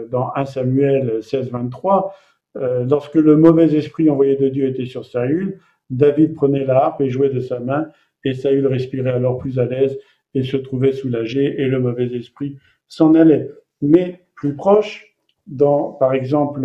euh, 0.04 0.08
dans 0.10 0.32
1 0.36 0.46
Samuel 0.46 1.24
16, 1.24 1.52
23, 1.52 2.14
euh, 2.56 2.86
lorsque 2.90 3.16
le 3.16 3.36
mauvais 3.36 3.74
esprit 3.76 4.10
envoyé 4.10 4.36
de 4.36 4.50
Dieu 4.50 4.68
était 4.68 4.86
sur 4.86 5.06
Saül, 5.06 5.60
David 5.90 6.36
prenait 6.36 6.66
la 6.66 6.84
harpe 6.84 7.02
et 7.02 7.10
jouait 7.10 7.30
de 7.30 7.40
sa 7.40 7.60
main 7.60 7.88
et 8.24 8.34
Saül 8.34 8.68
respirait 8.68 9.12
alors 9.12 9.38
plus 9.38 9.60
à 9.60 9.66
l'aise 9.66 9.98
et 10.34 10.44
se 10.44 10.58
trouvait 10.58 10.94
soulagé, 10.94 11.62
et 11.62 11.68
le 11.68 11.80
mauvais 11.80 12.08
esprit 12.16 12.58
s'en 12.88 13.14
allait. 13.14 13.52
Mais 13.82 14.22
plus 14.36 14.56
proche, 14.56 15.16
dans, 15.46 15.92
par 15.92 16.14
exemple, 16.14 16.62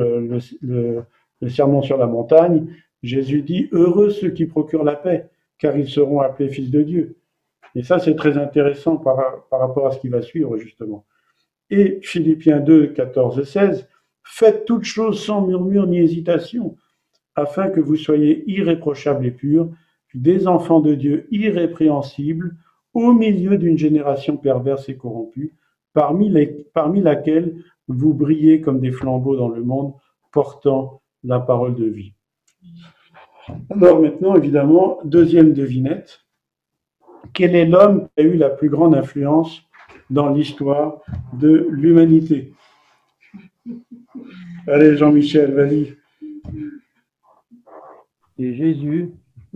le, 0.63 1.05
sermon 1.49 1.83
sur 1.83 1.99
la 1.99 2.07
montagne, 2.07 2.69
Jésus 3.03 3.43
dit, 3.43 3.69
Heureux 3.73 4.11
ceux 4.11 4.31
qui 4.31 4.47
procurent 4.47 4.85
la 4.85 4.97
paix, 4.97 5.29
car 5.59 5.77
ils 5.77 5.89
seront 5.89 6.21
appelés 6.21 6.49
fils 6.49 6.71
de 6.71 6.83
Dieu. 6.83 7.17
Et 7.75 7.83
ça, 7.83 7.99
c'est 7.99 8.15
très 8.15 8.39
intéressant 8.39 8.97
par, 8.97 9.47
par 9.51 9.61
rapport 9.61 9.87
à 9.87 9.91
ce 9.91 9.99
qui 9.99 10.09
va 10.09 10.23
suivre, 10.23 10.57
justement. 10.57 11.05
Et 11.71 12.01
Philippiens 12.03 12.61
2, 12.61 12.89
14 12.89 13.39
et 13.41 13.45
16, 13.45 13.89
Faites 14.31 14.67
toutes 14.67 14.85
choses 14.85 15.25
sans 15.25 15.47
murmure 15.47 15.87
ni 15.87 15.99
hésitation, 15.99 16.77
afin 17.35 17.71
que 17.71 17.81
vous 17.81 17.97
soyez 17.97 18.45
irréprochables 18.49 19.25
et 19.27 19.31
purs, 19.31 19.71
des 20.15 20.47
enfants 20.47 20.81
de 20.81 20.95
Dieu 20.95 21.27
irrépréhensibles 21.31 22.57
au 22.93 23.13
milieu 23.13 23.57
d'une 23.57 23.79
génération 23.79 24.37
perverse 24.37 24.89
et 24.89 24.97
corrompue, 24.97 25.55
parmi, 25.95 26.31
laquelle 27.01 27.57
vous 27.89 28.13
brillez 28.13 28.61
comme 28.61 28.81
des 28.81 28.93
flambeaux 28.93 29.37
dans 29.37 29.49
le 29.49 29.63
monde, 29.63 29.95
portant 30.31 31.01
la 31.25 31.41
parole 31.41 31.75
de 31.75 31.87
vie. 31.87 32.13
Alors 33.71 34.01
maintenant, 34.01 34.37
évidemment, 34.37 34.99
deuxième 35.05 35.53
devinette. 35.53 36.27
Quel 37.33 37.55
est 37.55 37.67
l'homme 37.67 38.09
qui 38.17 38.25
a 38.25 38.27
eu 38.27 38.37
la 38.37 38.51
plus 38.51 38.69
grande 38.69 38.95
influence 38.95 39.63
dans 40.11 40.31
l'histoire 40.31 41.01
de 41.33 41.69
l'humanité 41.71 42.53
Allez, 44.67 44.97
Jean-Michel, 44.97 45.55
vas-y. 45.55 45.97
C'est 48.37 48.55
Jésus. 48.55 49.11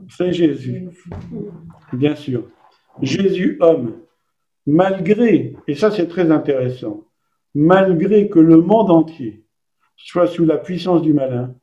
C'est 0.09 0.33
Jésus, 0.33 0.89
bien 1.93 2.15
sûr. 2.15 2.49
Jésus 3.01 3.57
homme, 3.61 3.99
malgré, 4.67 5.55
et 5.69 5.75
ça 5.75 5.91
c'est 5.91 6.09
très 6.09 6.31
intéressant, 6.31 7.05
malgré 7.55 8.29
que 8.29 8.39
le 8.39 8.61
monde 8.61 8.91
entier 8.91 9.45
soit 9.97 10.27
sous 10.27 10.45
la 10.45 10.57
puissance 10.59 11.03
du 11.03 11.13
malin, 11.13 11.55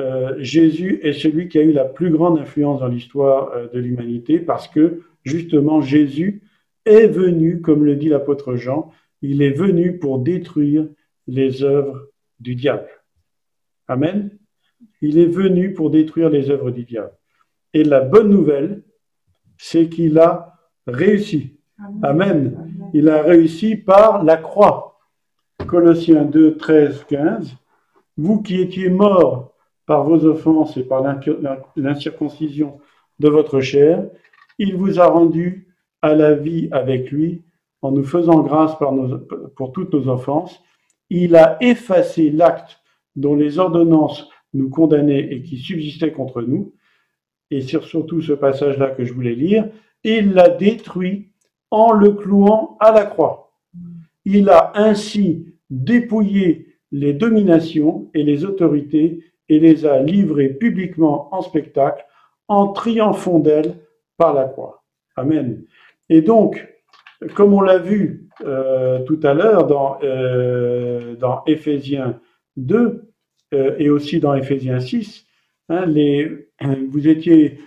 euh, 0.00 0.36
Jésus 0.38 1.00
est 1.02 1.12
celui 1.12 1.48
qui 1.48 1.58
a 1.58 1.62
eu 1.62 1.72
la 1.72 1.84
plus 1.84 2.10
grande 2.10 2.38
influence 2.38 2.80
dans 2.80 2.88
l'histoire 2.88 3.50
euh, 3.52 3.68
de 3.68 3.80
l'humanité 3.80 4.38
parce 4.38 4.68
que 4.68 5.02
justement 5.24 5.80
Jésus 5.80 6.42
est 6.88 7.08
venu, 7.08 7.60
comme 7.60 7.84
le 7.84 7.96
dit 7.96 8.08
l'apôtre 8.08 8.56
Jean, 8.56 8.90
il 9.22 9.42
est 9.42 9.52
venu 9.52 9.98
pour 9.98 10.18
détruire 10.18 10.88
les 11.26 11.62
œuvres 11.62 12.08
du 12.40 12.54
diable. 12.54 12.88
Amen. 13.86 14.30
Il 15.00 15.18
est 15.18 15.26
venu 15.26 15.72
pour 15.72 15.90
détruire 15.90 16.30
les 16.30 16.50
œuvres 16.50 16.70
du 16.70 16.84
diable. 16.84 17.12
Et 17.74 17.84
la 17.84 18.00
bonne 18.00 18.30
nouvelle, 18.30 18.82
c'est 19.56 19.88
qu'il 19.88 20.18
a 20.18 20.54
réussi. 20.86 21.58
Amen. 22.02 22.90
Il 22.94 23.08
a 23.08 23.22
réussi 23.22 23.76
par 23.76 24.24
la 24.24 24.36
croix. 24.36 24.98
Colossiens 25.66 26.24
2, 26.24 26.56
13, 26.56 27.04
15. 27.08 27.56
Vous 28.16 28.42
qui 28.42 28.60
étiez 28.60 28.88
morts 28.88 29.54
par 29.86 30.04
vos 30.04 30.24
offenses 30.24 30.76
et 30.76 30.82
par 30.82 31.02
l'incirconcision 31.76 32.80
de 33.18 33.28
votre 33.28 33.60
chair, 33.60 34.08
il 34.58 34.76
vous 34.76 35.00
a 35.00 35.06
rendu 35.06 35.67
à 36.02 36.14
la 36.14 36.34
vie 36.34 36.68
avec 36.70 37.10
lui 37.10 37.42
en 37.82 37.92
nous 37.92 38.04
faisant 38.04 38.40
grâce 38.40 38.72
pour 39.56 39.72
toutes 39.72 39.92
nos 39.92 40.08
offenses. 40.08 40.62
Il 41.10 41.36
a 41.36 41.56
effacé 41.60 42.30
l'acte 42.30 42.80
dont 43.16 43.34
les 43.34 43.58
ordonnances 43.58 44.28
nous 44.52 44.70
condamnaient 44.70 45.32
et 45.32 45.42
qui 45.42 45.58
subsistait 45.58 46.12
contre 46.12 46.42
nous, 46.42 46.74
et 47.50 47.60
sur 47.60 47.84
surtout 47.84 48.20
ce 48.20 48.32
passage-là 48.32 48.90
que 48.90 49.04
je 49.04 49.12
voulais 49.12 49.34
lire, 49.34 49.68
il 50.04 50.32
l'a 50.32 50.48
détruit 50.48 51.30
en 51.70 51.92
le 51.92 52.12
clouant 52.12 52.76
à 52.80 52.92
la 52.92 53.04
croix. 53.04 53.52
Il 54.24 54.48
a 54.50 54.72
ainsi 54.74 55.46
dépouillé 55.70 56.76
les 56.92 57.12
dominations 57.12 58.10
et 58.14 58.22
les 58.22 58.44
autorités 58.44 59.24
et 59.48 59.58
les 59.58 59.86
a 59.86 60.02
livrées 60.02 60.50
publiquement 60.50 61.34
en 61.34 61.42
spectacle 61.42 62.04
en 62.48 62.68
triomphant 62.68 63.38
d'elles 63.38 63.76
par 64.16 64.34
la 64.34 64.44
croix. 64.44 64.82
Amen. 65.16 65.64
Et 66.08 66.22
donc, 66.22 66.66
comme 67.34 67.54
on 67.54 67.60
l'a 67.60 67.78
vu 67.78 68.28
euh, 68.42 69.00
tout 69.04 69.20
à 69.22 69.34
l'heure 69.34 69.66
dans, 69.66 69.98
euh, 70.02 71.16
dans 71.16 71.42
Éphésiens 71.46 72.20
2 72.56 73.10
euh, 73.54 73.76
et 73.78 73.90
aussi 73.90 74.20
dans 74.20 74.34
Éphésiens 74.34 74.80
6, 74.80 75.26
hein, 75.68 75.86
vous 76.90 77.08
étiez, 77.08 77.58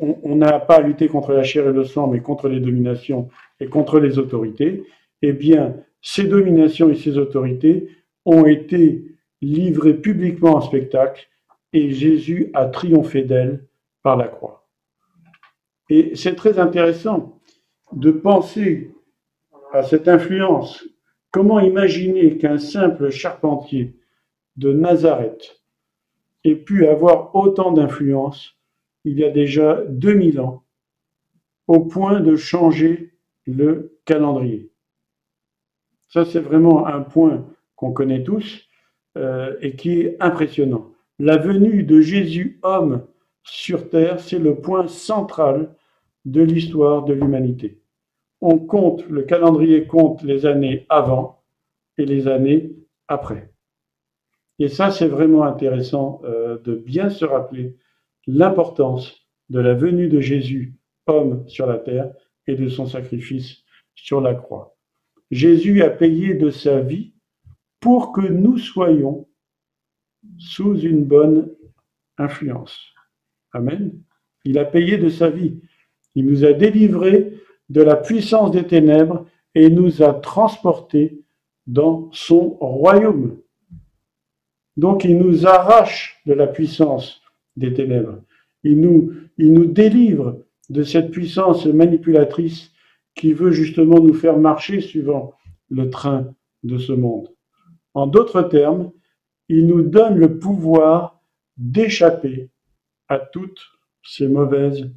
on 0.00 0.36
n'a 0.36 0.58
pas 0.58 0.76
à 0.76 0.80
lutter 0.82 1.08
contre 1.08 1.32
la 1.32 1.42
chair 1.42 1.68
et 1.68 1.72
le 1.72 1.84
sang, 1.84 2.08
mais 2.08 2.20
contre 2.20 2.48
les 2.48 2.60
dominations 2.60 3.28
et 3.60 3.66
contre 3.66 3.98
les 3.98 4.18
autorités. 4.18 4.84
Eh 5.22 5.32
bien, 5.32 5.76
ces 6.02 6.24
dominations 6.24 6.90
et 6.90 6.94
ces 6.94 7.18
autorités 7.18 7.88
ont 8.24 8.46
été 8.46 9.04
livrées 9.40 9.94
publiquement 9.94 10.56
en 10.56 10.60
spectacle 10.60 11.28
et 11.72 11.90
Jésus 11.90 12.50
a 12.54 12.66
triomphé 12.66 13.22
d'elles 13.22 13.64
par 14.02 14.16
la 14.16 14.28
croix. 14.28 14.68
Et 15.90 16.12
c'est 16.14 16.34
très 16.34 16.58
intéressant 16.58 17.37
de 17.92 18.10
penser 18.10 18.92
à 19.72 19.82
cette 19.82 20.08
influence. 20.08 20.84
Comment 21.30 21.60
imaginer 21.60 22.38
qu'un 22.38 22.58
simple 22.58 23.10
charpentier 23.10 23.94
de 24.56 24.72
Nazareth 24.72 25.60
ait 26.44 26.56
pu 26.56 26.86
avoir 26.86 27.34
autant 27.34 27.72
d'influence 27.72 28.56
il 29.04 29.18
y 29.18 29.24
a 29.24 29.30
déjà 29.30 29.82
2000 29.88 30.40
ans, 30.40 30.64
au 31.66 31.80
point 31.80 32.20
de 32.20 32.36
changer 32.36 33.12
le 33.46 33.98
calendrier? 34.04 34.70
Ça, 36.08 36.24
c'est 36.24 36.40
vraiment 36.40 36.86
un 36.86 37.02
point 37.02 37.46
qu'on 37.76 37.92
connaît 37.92 38.22
tous 38.22 38.66
euh, 39.16 39.56
et 39.60 39.76
qui 39.76 40.00
est 40.00 40.16
impressionnant. 40.20 40.90
La 41.18 41.36
venue 41.36 41.82
de 41.82 42.00
Jésus 42.00 42.58
homme 42.62 43.06
sur 43.42 43.90
terre, 43.90 44.20
c'est 44.20 44.38
le 44.38 44.56
point 44.56 44.88
central 44.88 45.74
de 46.32 46.42
l'histoire 46.42 47.04
de 47.04 47.14
l'humanité. 47.14 47.80
On 48.40 48.58
compte, 48.58 49.06
le 49.08 49.22
calendrier 49.22 49.86
compte 49.86 50.22
les 50.22 50.46
années 50.46 50.86
avant 50.88 51.42
et 51.96 52.04
les 52.04 52.28
années 52.28 52.72
après. 53.08 53.52
Et 54.58 54.68
ça, 54.68 54.90
c'est 54.90 55.08
vraiment 55.08 55.44
intéressant 55.44 56.20
euh, 56.24 56.58
de 56.58 56.74
bien 56.74 57.10
se 57.10 57.24
rappeler 57.24 57.76
l'importance 58.26 59.26
de 59.48 59.60
la 59.60 59.74
venue 59.74 60.08
de 60.08 60.20
Jésus, 60.20 60.74
homme 61.06 61.48
sur 61.48 61.66
la 61.66 61.78
terre, 61.78 62.12
et 62.46 62.54
de 62.54 62.68
son 62.68 62.86
sacrifice 62.86 63.64
sur 63.94 64.20
la 64.20 64.34
croix. 64.34 64.76
Jésus 65.30 65.82
a 65.82 65.90
payé 65.90 66.34
de 66.34 66.50
sa 66.50 66.80
vie 66.80 67.12
pour 67.80 68.12
que 68.12 68.20
nous 68.20 68.58
soyons 68.58 69.28
sous 70.38 70.78
une 70.80 71.04
bonne 71.04 71.50
influence. 72.16 72.78
Amen. 73.52 73.92
Il 74.44 74.58
a 74.58 74.64
payé 74.64 74.98
de 74.98 75.08
sa 75.08 75.30
vie. 75.30 75.60
Il 76.14 76.26
nous 76.26 76.44
a 76.44 76.52
délivrés 76.52 77.34
de 77.68 77.82
la 77.82 77.96
puissance 77.96 78.50
des 78.50 78.66
ténèbres 78.66 79.26
et 79.54 79.70
nous 79.70 80.02
a 80.02 80.14
transportés 80.14 81.22
dans 81.66 82.08
son 82.12 82.56
royaume. 82.60 83.38
Donc 84.76 85.04
il 85.04 85.18
nous 85.18 85.46
arrache 85.46 86.20
de 86.26 86.32
la 86.32 86.46
puissance 86.46 87.20
des 87.56 87.74
ténèbres. 87.74 88.22
Il 88.62 88.80
nous, 88.80 89.12
il 89.36 89.52
nous 89.52 89.66
délivre 89.66 90.44
de 90.70 90.82
cette 90.82 91.10
puissance 91.10 91.66
manipulatrice 91.66 92.72
qui 93.14 93.32
veut 93.32 93.50
justement 93.50 94.00
nous 94.00 94.14
faire 94.14 94.38
marcher 94.38 94.80
suivant 94.80 95.34
le 95.70 95.90
train 95.90 96.32
de 96.62 96.78
ce 96.78 96.92
monde. 96.92 97.28
En 97.94 98.06
d'autres 98.06 98.42
termes, 98.42 98.92
il 99.48 99.66
nous 99.66 99.82
donne 99.82 100.16
le 100.16 100.38
pouvoir 100.38 101.20
d'échapper 101.56 102.50
à 103.08 103.18
toutes 103.18 103.60
ces 104.04 104.28
mauvaises 104.28 104.88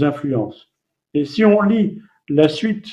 influences. 0.00 0.72
Et 1.14 1.24
si 1.24 1.44
on 1.44 1.62
lit 1.62 2.00
la 2.28 2.48
suite 2.48 2.86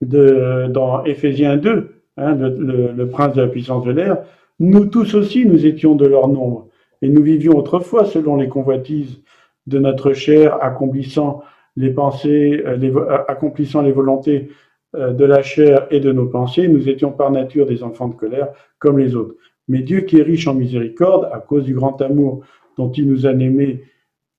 dans 0.00 1.04
Éphésiens 1.04 1.56
2, 1.56 2.02
hein, 2.16 2.34
le, 2.34 3.04
prince 3.06 3.34
de 3.34 3.42
la 3.42 3.48
puissance 3.48 3.84
de 3.84 3.90
l'air, 3.90 4.18
nous 4.60 4.86
tous 4.86 5.14
aussi, 5.14 5.46
nous 5.46 5.66
étions 5.66 5.94
de 5.94 6.06
leur 6.06 6.28
nombre, 6.28 6.68
et 7.02 7.08
nous 7.08 7.22
vivions 7.22 7.56
autrefois 7.56 8.04
selon 8.04 8.36
les 8.36 8.48
convoitises 8.48 9.22
de 9.66 9.78
notre 9.78 10.12
chair, 10.12 10.62
accomplissant 10.62 11.42
les 11.76 11.90
pensées, 11.90 12.62
euh, 12.64 12.78
euh, 12.82 13.18
accomplissant 13.28 13.82
les 13.82 13.92
volontés 13.92 14.50
euh, 14.94 15.12
de 15.12 15.24
la 15.24 15.42
chair 15.42 15.86
et 15.90 16.00
de 16.00 16.12
nos 16.12 16.26
pensées, 16.26 16.68
nous 16.68 16.88
étions 16.88 17.10
par 17.10 17.30
nature 17.30 17.66
des 17.66 17.82
enfants 17.82 18.08
de 18.08 18.14
colère 18.14 18.48
comme 18.78 18.98
les 18.98 19.16
autres. 19.16 19.34
Mais 19.66 19.80
Dieu 19.80 20.02
qui 20.02 20.18
est 20.18 20.22
riche 20.22 20.46
en 20.46 20.54
miséricorde, 20.54 21.28
à 21.32 21.38
cause 21.38 21.64
du 21.64 21.74
grand 21.74 22.00
amour 22.02 22.44
dont 22.76 22.92
il 22.92 23.08
nous 23.08 23.26
a 23.26 23.30
aimés, 23.30 23.82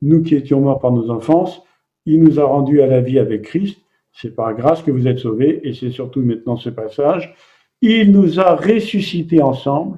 nous 0.01 0.23
qui 0.23 0.35
étions 0.35 0.61
morts 0.61 0.79
par 0.79 0.91
nos 0.91 1.09
enfances, 1.09 1.61
il 2.05 2.21
nous 2.21 2.39
a 2.39 2.45
rendus 2.45 2.81
à 2.81 2.87
la 2.87 3.01
vie 3.01 3.19
avec 3.19 3.43
Christ. 3.43 3.79
C'est 4.11 4.35
par 4.35 4.53
grâce 4.53 4.81
que 4.81 4.91
vous 4.91 5.07
êtes 5.07 5.19
sauvés, 5.19 5.61
et 5.63 5.73
c'est 5.73 5.91
surtout 5.91 6.21
maintenant 6.21 6.55
ce 6.55 6.69
passage. 6.69 7.35
Il 7.81 8.11
nous 8.11 8.39
a 8.39 8.55
ressuscités 8.55 9.41
ensemble 9.41 9.97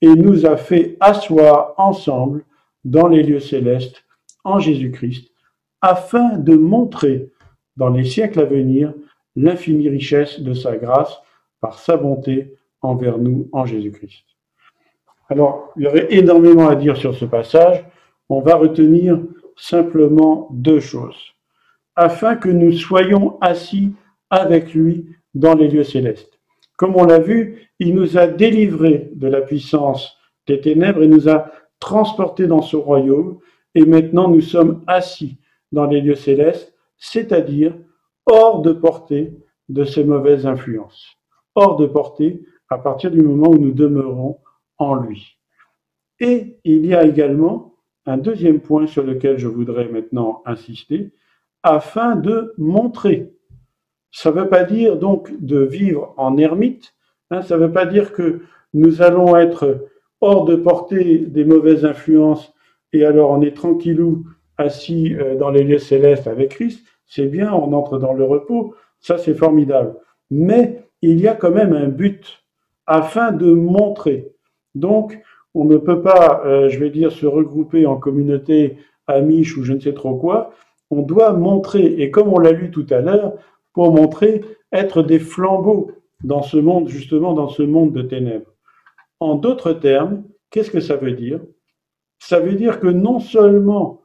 et 0.00 0.08
nous 0.08 0.46
a 0.46 0.56
fait 0.56 0.96
asseoir 1.00 1.74
ensemble 1.76 2.44
dans 2.84 3.08
les 3.08 3.22
lieux 3.22 3.40
célestes 3.40 4.04
en 4.44 4.58
Jésus-Christ, 4.58 5.30
afin 5.82 6.38
de 6.38 6.54
montrer 6.56 7.30
dans 7.76 7.90
les 7.90 8.04
siècles 8.04 8.40
à 8.40 8.44
venir 8.44 8.94
l'infinie 9.36 9.88
richesse 9.88 10.40
de 10.40 10.54
sa 10.54 10.76
grâce 10.76 11.20
par 11.60 11.78
sa 11.78 11.96
bonté 11.96 12.54
envers 12.80 13.18
nous 13.18 13.48
en 13.52 13.66
Jésus-Christ. 13.66 14.24
Alors, 15.28 15.72
il 15.76 15.82
y 15.82 15.86
aurait 15.86 16.06
énormément 16.10 16.68
à 16.68 16.76
dire 16.76 16.96
sur 16.96 17.14
ce 17.14 17.24
passage. 17.24 17.84
On 18.28 18.40
va 18.40 18.54
retenir 18.54 19.20
simplement 19.58 20.48
deux 20.52 20.80
choses. 20.80 21.34
Afin 21.96 22.36
que 22.36 22.48
nous 22.48 22.72
soyons 22.72 23.38
assis 23.40 23.92
avec 24.30 24.72
lui 24.72 25.06
dans 25.34 25.54
les 25.54 25.68
lieux 25.68 25.84
célestes. 25.84 26.38
Comme 26.76 26.96
on 26.96 27.04
l'a 27.04 27.18
vu, 27.18 27.68
il 27.80 27.94
nous 27.94 28.16
a 28.16 28.26
délivrés 28.26 29.10
de 29.14 29.26
la 29.26 29.40
puissance 29.40 30.16
des 30.46 30.60
ténèbres 30.60 31.02
et 31.02 31.08
nous 31.08 31.28
a 31.28 31.50
transportés 31.80 32.46
dans 32.46 32.62
ce 32.62 32.76
royaume 32.76 33.38
et 33.74 33.84
maintenant 33.84 34.28
nous 34.28 34.40
sommes 34.40 34.82
assis 34.86 35.38
dans 35.72 35.86
les 35.86 36.00
lieux 36.00 36.14
célestes, 36.14 36.74
c'est-à-dire 36.96 37.76
hors 38.26 38.62
de 38.62 38.72
portée 38.72 39.36
de 39.68 39.84
ces 39.84 40.04
mauvaises 40.04 40.46
influences, 40.46 41.16
hors 41.54 41.76
de 41.76 41.86
portée 41.86 42.42
à 42.70 42.78
partir 42.78 43.10
du 43.10 43.22
moment 43.22 43.48
où 43.48 43.58
nous 43.58 43.72
demeurons 43.72 44.38
en 44.78 44.94
lui. 44.96 45.38
Et 46.20 46.58
il 46.64 46.86
y 46.86 46.94
a 46.94 47.04
également 47.04 47.74
un 48.08 48.16
deuxième 48.16 48.60
point 48.60 48.86
sur 48.86 49.04
lequel 49.04 49.38
je 49.38 49.48
voudrais 49.48 49.88
maintenant 49.88 50.42
insister, 50.46 51.12
afin 51.62 52.16
de 52.16 52.54
montrer. 52.56 53.32
Ça 54.10 54.30
ne 54.30 54.40
veut 54.40 54.48
pas 54.48 54.64
dire 54.64 54.96
donc 54.96 55.32
de 55.40 55.58
vivre 55.58 56.14
en 56.16 56.38
ermite, 56.38 56.94
hein, 57.30 57.42
ça 57.42 57.56
ne 57.56 57.66
veut 57.66 57.72
pas 57.72 57.84
dire 57.86 58.12
que 58.12 58.40
nous 58.72 59.02
allons 59.02 59.36
être 59.36 59.88
hors 60.20 60.44
de 60.46 60.56
portée 60.56 61.18
des 61.18 61.44
mauvaises 61.44 61.84
influences 61.84 62.54
et 62.92 63.04
alors 63.04 63.30
on 63.30 63.42
est 63.42 63.54
tranquillou 63.54 64.24
assis 64.56 65.14
euh, 65.14 65.36
dans 65.36 65.50
les 65.50 65.62
lieux 65.62 65.78
célestes 65.78 66.26
avec 66.26 66.50
Christ, 66.50 66.84
c'est 67.06 67.26
bien, 67.26 67.52
on 67.52 67.72
entre 67.72 67.98
dans 67.98 68.14
le 68.14 68.24
repos, 68.24 68.74
ça 69.00 69.18
c'est 69.18 69.34
formidable. 69.34 69.96
Mais 70.30 70.82
il 71.02 71.20
y 71.20 71.28
a 71.28 71.34
quand 71.34 71.50
même 71.50 71.74
un 71.74 71.88
but 71.88 72.42
afin 72.86 73.32
de 73.32 73.52
montrer. 73.52 74.32
Donc, 74.74 75.20
on 75.58 75.64
ne 75.64 75.76
peut 75.76 76.02
pas, 76.02 76.42
euh, 76.46 76.68
je 76.68 76.78
vais 76.78 76.88
dire, 76.88 77.10
se 77.10 77.26
regrouper 77.26 77.84
en 77.84 77.96
communauté 77.96 78.76
amiche 79.08 79.56
ou 79.56 79.64
je 79.64 79.72
ne 79.72 79.80
sais 79.80 79.92
trop 79.92 80.14
quoi. 80.14 80.52
On 80.90 81.02
doit 81.02 81.32
montrer, 81.32 81.84
et 82.00 82.12
comme 82.12 82.28
on 82.28 82.38
l'a 82.38 82.52
lu 82.52 82.70
tout 82.70 82.86
à 82.90 83.00
l'heure, 83.00 83.32
pour 83.72 83.92
montrer 83.92 84.44
être 84.70 85.02
des 85.02 85.18
flambeaux 85.18 85.90
dans 86.22 86.42
ce 86.42 86.58
monde, 86.58 86.88
justement, 86.88 87.32
dans 87.32 87.48
ce 87.48 87.64
monde 87.64 87.92
de 87.92 88.02
ténèbres. 88.02 88.54
En 89.18 89.34
d'autres 89.34 89.72
termes, 89.72 90.22
qu'est-ce 90.50 90.70
que 90.70 90.78
ça 90.78 90.94
veut 90.94 91.12
dire? 91.12 91.40
Ça 92.20 92.38
veut 92.38 92.54
dire 92.54 92.78
que 92.78 92.86
non 92.86 93.18
seulement 93.18 94.02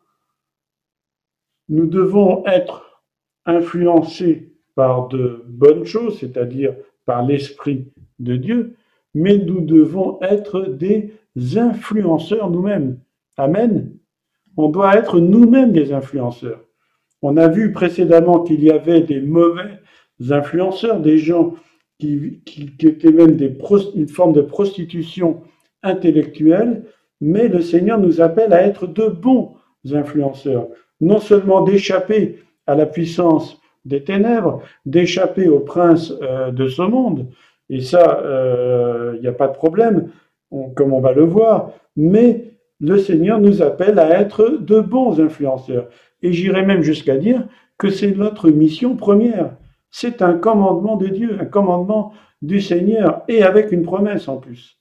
nous 1.69 1.85
devons 1.85 2.43
être 2.47 3.03
influencés 3.45 4.55
par 4.73 5.07
de 5.07 5.43
bonnes 5.47 5.85
choses, 5.85 6.17
c'est-à-dire 6.17 6.75
par 7.05 7.23
l'Esprit 7.23 7.91
de 8.17 8.37
Dieu, 8.37 8.75
mais 9.13 9.37
nous 9.37 9.61
devons 9.61 10.19
être 10.23 10.61
des 10.61 11.13
influenceurs 11.55 12.49
nous-mêmes. 12.49 12.99
Amen. 13.37 13.91
On 14.57 14.69
doit 14.69 14.95
être 14.95 15.19
nous-mêmes 15.19 15.71
des 15.71 15.93
influenceurs. 15.93 16.61
On 17.21 17.37
a 17.37 17.47
vu 17.47 17.71
précédemment 17.71 18.41
qu'il 18.41 18.63
y 18.63 18.69
avait 18.69 19.01
des 19.01 19.21
mauvais 19.21 19.79
influenceurs, 20.29 20.99
des 20.99 21.17
gens 21.17 21.55
qui, 21.99 22.41
étaient 22.81 23.11
même 23.11 23.37
une 23.95 24.09
forme 24.09 24.33
de 24.33 24.41
prostitution 24.41 25.41
intellectuelle, 25.83 26.83
mais 27.21 27.47
le 27.47 27.61
Seigneur 27.61 27.97
nous 27.99 28.21
appelle 28.21 28.53
à 28.53 28.61
être 28.63 28.87
de 28.87 29.07
bons 29.07 29.55
influenceurs, 29.91 30.67
non 31.01 31.19
seulement 31.19 31.61
d'échapper 31.61 32.39
à 32.67 32.75
la 32.75 32.85
puissance 32.85 33.59
des 33.85 34.03
ténèbres, 34.03 34.61
d'échapper 34.85 35.47
au 35.47 35.59
prince 35.59 36.13
euh, 36.21 36.51
de 36.51 36.67
ce 36.67 36.81
monde, 36.81 37.27
et 37.69 37.81
ça, 37.81 38.19
il 38.21 38.27
euh, 38.27 39.19
n'y 39.19 39.27
a 39.27 39.33
pas 39.33 39.47
de 39.47 39.55
problème, 39.55 40.09
comme 40.75 40.93
on 40.93 41.01
va 41.01 41.13
le 41.13 41.23
voir, 41.23 41.71
mais 41.95 42.53
le 42.79 42.97
Seigneur 42.97 43.39
nous 43.39 43.61
appelle 43.61 43.99
à 43.99 44.19
être 44.19 44.57
de 44.59 44.79
bons 44.79 45.19
influenceurs. 45.19 45.89
Et 46.21 46.33
j'irai 46.33 46.65
même 46.65 46.81
jusqu'à 46.81 47.17
dire 47.17 47.47
que 47.77 47.89
c'est 47.89 48.11
notre 48.11 48.49
mission 48.49 48.95
première. 48.95 49.55
C'est 49.89 50.21
un 50.21 50.33
commandement 50.33 50.95
de 50.95 51.07
Dieu, 51.07 51.37
un 51.39 51.45
commandement 51.45 52.13
du 52.41 52.59
Seigneur, 52.61 53.23
et 53.27 53.43
avec 53.43 53.71
une 53.71 53.83
promesse 53.83 54.27
en 54.27 54.37
plus. 54.37 54.77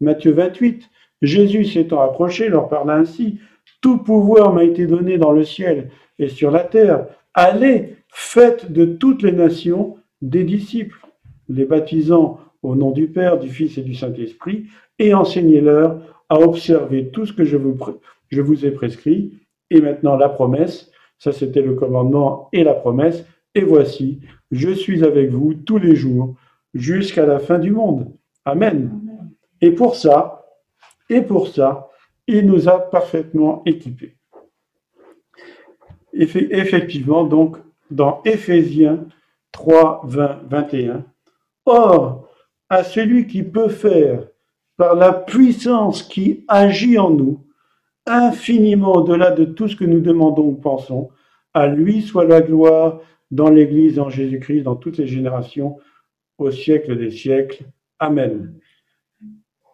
Matthieu 0.00 0.32
28, 0.32 0.88
Jésus 1.20 1.64
s'étant 1.64 2.00
approché 2.00 2.48
leur 2.48 2.68
parla 2.68 2.94
ainsi, 2.94 3.38
Tout 3.80 3.98
pouvoir 3.98 4.52
m'a 4.52 4.64
été 4.64 4.86
donné 4.86 5.18
dans 5.18 5.32
le 5.32 5.44
ciel 5.44 5.90
et 6.18 6.28
sur 6.28 6.50
la 6.50 6.64
terre. 6.64 7.06
Allez, 7.34 7.96
faites 8.08 8.72
de 8.72 8.84
toutes 8.84 9.22
les 9.22 9.32
nations 9.32 9.96
des 10.20 10.44
disciples, 10.44 11.06
les 11.48 11.64
baptisant 11.64 12.40
au 12.62 12.74
nom 12.74 12.90
du 12.90 13.08
Père, 13.08 13.38
du 13.38 13.48
Fils 13.48 13.78
et 13.78 13.82
du 13.82 13.94
Saint-Esprit, 13.94 14.66
et 14.98 15.14
enseignez-leur 15.14 16.00
à 16.28 16.40
observer 16.40 17.08
tout 17.08 17.26
ce 17.26 17.32
que 17.32 17.44
je 17.44 17.56
vous, 17.56 17.76
je 18.30 18.40
vous 18.40 18.64
ai 18.64 18.70
prescrit. 18.70 19.32
Et 19.70 19.80
maintenant 19.80 20.16
la 20.16 20.28
promesse, 20.28 20.90
ça 21.18 21.32
c'était 21.32 21.62
le 21.62 21.74
commandement 21.74 22.48
et 22.52 22.64
la 22.64 22.74
promesse, 22.74 23.24
et 23.54 23.62
voici, 23.62 24.20
je 24.50 24.70
suis 24.70 25.04
avec 25.04 25.30
vous 25.30 25.54
tous 25.54 25.78
les 25.78 25.94
jours 25.96 26.36
jusqu'à 26.74 27.26
la 27.26 27.38
fin 27.38 27.58
du 27.58 27.70
monde. 27.70 28.12
Amen. 28.44 28.98
Et 29.60 29.70
pour 29.70 29.96
ça, 29.96 30.44
et 31.08 31.20
pour 31.20 31.48
ça, 31.48 31.90
il 32.26 32.46
nous 32.46 32.68
a 32.68 32.78
parfaitement 32.78 33.62
équipés. 33.66 34.16
Effectivement, 36.12 37.24
donc, 37.24 37.56
dans 37.90 38.22
Éphésiens 38.24 39.06
3, 39.52 40.02
20, 40.04 40.40
21, 40.48 41.04
Or, 41.64 42.28
à 42.72 42.84
celui 42.84 43.26
qui 43.26 43.42
peut 43.42 43.68
faire, 43.68 44.26
par 44.78 44.94
la 44.94 45.12
puissance 45.12 46.02
qui 46.02 46.46
agit 46.48 46.98
en 46.98 47.10
nous, 47.10 47.44
infiniment 48.06 48.94
au-delà 48.94 49.30
de 49.30 49.44
tout 49.44 49.68
ce 49.68 49.76
que 49.76 49.84
nous 49.84 50.00
demandons 50.00 50.46
ou 50.46 50.54
pensons, 50.54 51.10
à 51.52 51.66
lui 51.66 52.00
soit 52.00 52.24
la 52.24 52.40
gloire 52.40 53.00
dans 53.30 53.50
l'Église, 53.50 53.98
en 53.98 54.08
Jésus-Christ, 54.08 54.62
dans 54.62 54.76
toutes 54.76 54.96
les 54.96 55.06
générations, 55.06 55.76
au 56.38 56.50
siècle 56.50 56.96
des 56.96 57.10
siècles. 57.10 57.64
Amen. 57.98 58.54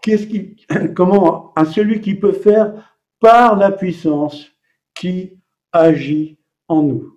Qu'est-ce 0.02 0.26
qui, 0.26 0.56
comment, 0.96 1.52
à 1.54 1.66
celui 1.66 2.00
qui 2.00 2.16
peut 2.16 2.32
faire 2.32 2.98
par 3.20 3.56
la 3.56 3.70
puissance 3.70 4.50
qui 4.98 5.38
agit 5.70 6.36
en 6.66 6.82
nous. 6.82 7.16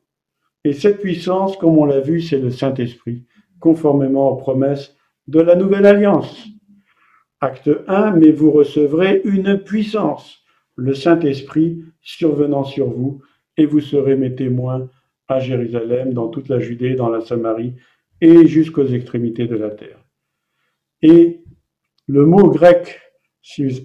Et 0.63 0.73
cette 0.73 1.01
puissance, 1.01 1.57
comme 1.57 1.79
on 1.79 1.85
l'a 1.85 2.01
vu, 2.01 2.21
c'est 2.21 2.37
le 2.37 2.51
Saint-Esprit, 2.51 3.25
conformément 3.59 4.29
aux 4.29 4.35
promesses 4.35 4.95
de 5.27 5.39
la 5.39 5.55
nouvelle 5.55 5.85
alliance. 5.85 6.47
Acte 7.39 7.69
1, 7.87 8.11
mais 8.11 8.31
vous 8.31 8.51
recevrez 8.51 9.21
une 9.25 9.57
puissance, 9.57 10.43
le 10.75 10.93
Saint-Esprit 10.93 11.83
survenant 12.01 12.63
sur 12.63 12.89
vous, 12.89 13.21
et 13.57 13.65
vous 13.65 13.79
serez 13.79 14.15
mes 14.15 14.35
témoins 14.35 14.89
à 15.27 15.39
Jérusalem, 15.39 16.13
dans 16.13 16.27
toute 16.27 16.49
la 16.49 16.59
Judée, 16.59 16.95
dans 16.95 17.09
la 17.09 17.21
Samarie, 17.21 17.75
et 18.21 18.45
jusqu'aux 18.47 18.85
extrémités 18.85 19.47
de 19.47 19.55
la 19.55 19.71
terre. 19.71 19.97
Et 21.01 21.41
le 22.07 22.25
mot 22.25 22.49
grec, 22.49 22.99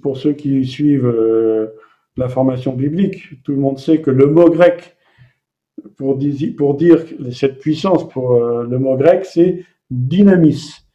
pour 0.02 0.18
ceux 0.18 0.32
qui 0.32 0.64
suivent 0.66 1.06
euh, 1.06 1.68
la 2.16 2.28
formation 2.28 2.74
biblique, 2.74 3.42
tout 3.42 3.52
le 3.52 3.58
monde 3.58 3.78
sait 3.78 4.00
que 4.00 4.10
le 4.10 4.26
mot 4.26 4.50
grec 4.50 4.96
pour, 5.96 6.16
dire 6.16 7.04
cette 7.32 7.58
puissance, 7.58 8.08
pour 8.08 8.32
euh, 8.32 8.64
le 8.64 8.78
mot 8.78 8.96
grec, 8.96 9.24
c'est 9.24 9.64
dynamis. 9.90 10.85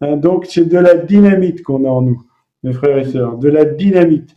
Hein, 0.00 0.16
donc 0.16 0.46
c'est 0.46 0.64
de 0.64 0.78
la 0.78 0.94
dynamite 0.94 1.62
qu'on 1.62 1.84
a 1.84 1.88
en 1.88 2.02
nous, 2.02 2.22
mes 2.62 2.72
frères 2.72 2.98
et 2.98 3.04
sœurs, 3.04 3.38
de 3.38 3.48
la 3.48 3.64
dynamite. 3.64 4.34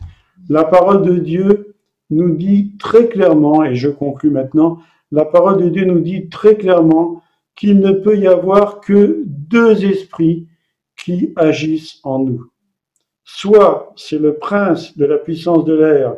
La 0.48 0.64
parole 0.64 1.02
de 1.02 1.18
Dieu 1.18 1.74
nous 2.10 2.34
dit 2.34 2.76
très 2.78 3.08
clairement, 3.08 3.64
et 3.64 3.74
je 3.74 3.88
conclus 3.88 4.30
maintenant, 4.30 4.78
la 5.10 5.24
parole 5.24 5.62
de 5.62 5.68
Dieu 5.68 5.84
nous 5.84 6.00
dit 6.00 6.28
très 6.28 6.56
clairement 6.56 7.22
qu'il 7.56 7.78
ne 7.78 7.92
peut 7.92 8.18
y 8.18 8.26
avoir 8.26 8.80
que 8.80 9.22
deux 9.26 9.84
esprits 9.84 10.48
qui 10.96 11.32
agissent 11.36 12.00
en 12.02 12.18
nous. 12.18 12.44
Soit 13.24 13.92
c'est 13.96 14.18
le 14.18 14.36
prince 14.36 14.98
de 14.98 15.06
la 15.06 15.16
puissance 15.16 15.64
de 15.64 15.74
l'air 15.74 16.16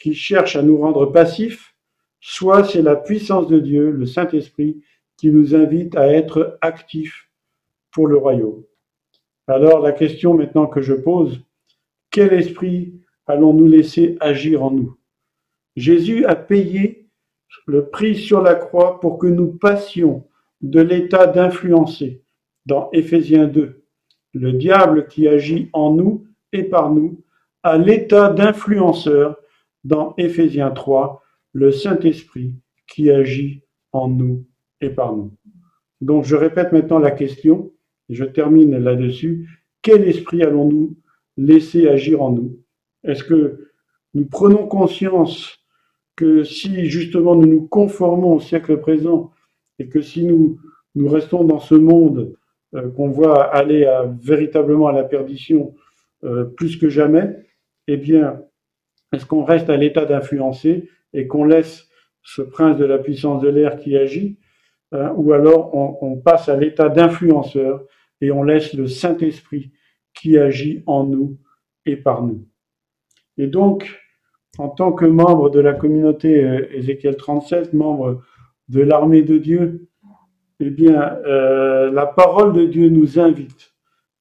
qui 0.00 0.14
cherche 0.14 0.54
à 0.54 0.62
nous 0.62 0.78
rendre 0.78 1.06
passifs, 1.06 1.74
soit 2.20 2.64
c'est 2.64 2.82
la 2.82 2.96
puissance 2.96 3.48
de 3.48 3.58
Dieu, 3.58 3.90
le 3.90 4.06
Saint-Esprit, 4.06 4.82
qui 5.16 5.30
nous 5.30 5.54
invite 5.54 5.96
à 5.96 6.06
être 6.12 6.58
actifs 6.60 7.29
pour 7.92 8.06
le 8.06 8.16
royaume. 8.16 8.62
Alors 9.46 9.80
la 9.80 9.92
question 9.92 10.34
maintenant 10.34 10.66
que 10.66 10.80
je 10.80 10.94
pose, 10.94 11.40
quel 12.10 12.32
esprit 12.32 12.94
allons-nous 13.26 13.66
laisser 13.66 14.16
agir 14.20 14.62
en 14.62 14.70
nous? 14.70 14.96
Jésus 15.76 16.24
a 16.24 16.34
payé 16.36 17.08
le 17.66 17.88
prix 17.88 18.16
sur 18.16 18.42
la 18.42 18.54
croix 18.54 19.00
pour 19.00 19.18
que 19.18 19.26
nous 19.26 19.52
passions 19.52 20.26
de 20.60 20.80
l'état 20.80 21.26
d'influencer 21.26 22.22
dans 22.66 22.90
Éphésiens 22.92 23.46
2, 23.46 23.82
le 24.34 24.52
diable 24.52 25.06
qui 25.06 25.26
agit 25.26 25.70
en 25.72 25.94
nous 25.94 26.26
et 26.52 26.64
par 26.64 26.90
nous, 26.90 27.24
à 27.62 27.78
l'état 27.78 28.30
d'influenceur 28.30 29.36
dans 29.84 30.14
Éphésiens 30.18 30.70
3, 30.70 31.22
le 31.52 31.72
Saint-Esprit 31.72 32.54
qui 32.86 33.10
agit 33.10 33.62
en 33.92 34.08
nous 34.08 34.44
et 34.80 34.90
par 34.90 35.16
nous. 35.16 35.32
Donc 36.00 36.24
je 36.24 36.36
répète 36.36 36.72
maintenant 36.72 36.98
la 36.98 37.10
question, 37.10 37.72
je 38.10 38.24
termine 38.24 38.76
là-dessus. 38.78 39.48
Quel 39.82 40.06
esprit 40.06 40.42
allons-nous 40.42 40.96
laisser 41.36 41.88
agir 41.88 42.22
en 42.22 42.30
nous? 42.30 42.58
Est-ce 43.04 43.24
que 43.24 43.68
nous 44.14 44.26
prenons 44.26 44.66
conscience 44.66 45.58
que 46.16 46.44
si 46.44 46.86
justement 46.86 47.34
nous 47.34 47.46
nous 47.46 47.66
conformons 47.66 48.34
au 48.34 48.40
siècle 48.40 48.78
présent 48.78 49.30
et 49.78 49.88
que 49.88 50.02
si 50.02 50.24
nous, 50.24 50.58
nous 50.94 51.08
restons 51.08 51.44
dans 51.44 51.60
ce 51.60 51.74
monde 51.74 52.34
euh, 52.74 52.90
qu'on 52.90 53.08
voit 53.08 53.42
aller 53.42 53.90
véritablement 54.20 54.88
à 54.88 54.92
la 54.92 55.04
perdition 55.04 55.74
euh, 56.24 56.44
plus 56.44 56.76
que 56.76 56.90
jamais, 56.90 57.34
eh 57.86 57.96
bien, 57.96 58.42
est-ce 59.12 59.24
qu'on 59.24 59.44
reste 59.44 59.70
à 59.70 59.76
l'état 59.76 60.04
d'influencer 60.04 60.88
et 61.12 61.26
qu'on 61.26 61.44
laisse 61.44 61.88
ce 62.22 62.42
prince 62.42 62.76
de 62.76 62.84
la 62.84 62.98
puissance 62.98 63.42
de 63.42 63.48
l'air 63.48 63.78
qui 63.78 63.96
agit, 63.96 64.38
hein, 64.92 65.12
ou 65.16 65.32
alors 65.32 65.74
on, 65.74 66.16
passe 66.16 66.48
à 66.48 66.56
l'état 66.56 66.88
d'influenceur 66.88 67.84
et 68.20 68.30
on 68.30 68.42
laisse 68.42 68.74
le 68.74 68.86
Saint-Esprit 68.86 69.72
qui 70.14 70.38
agit 70.38 70.82
en 70.86 71.04
nous 71.04 71.38
et 71.86 71.96
par 71.96 72.22
nous. 72.22 72.46
Et 73.38 73.46
donc, 73.46 73.98
en 74.58 74.68
tant 74.68 74.92
que 74.92 75.06
membre 75.06 75.50
de 75.50 75.60
la 75.60 75.72
communauté 75.72 76.44
euh, 76.44 76.66
Ézéchiel 76.72 77.16
37, 77.16 77.72
membre 77.72 78.22
de 78.68 78.80
l'armée 78.80 79.22
de 79.22 79.38
Dieu, 79.38 79.88
eh 80.60 80.70
bien, 80.70 81.18
euh, 81.26 81.90
la 81.90 82.06
parole 82.06 82.52
de 82.52 82.66
Dieu 82.66 82.88
nous 82.90 83.18
invite 83.18 83.72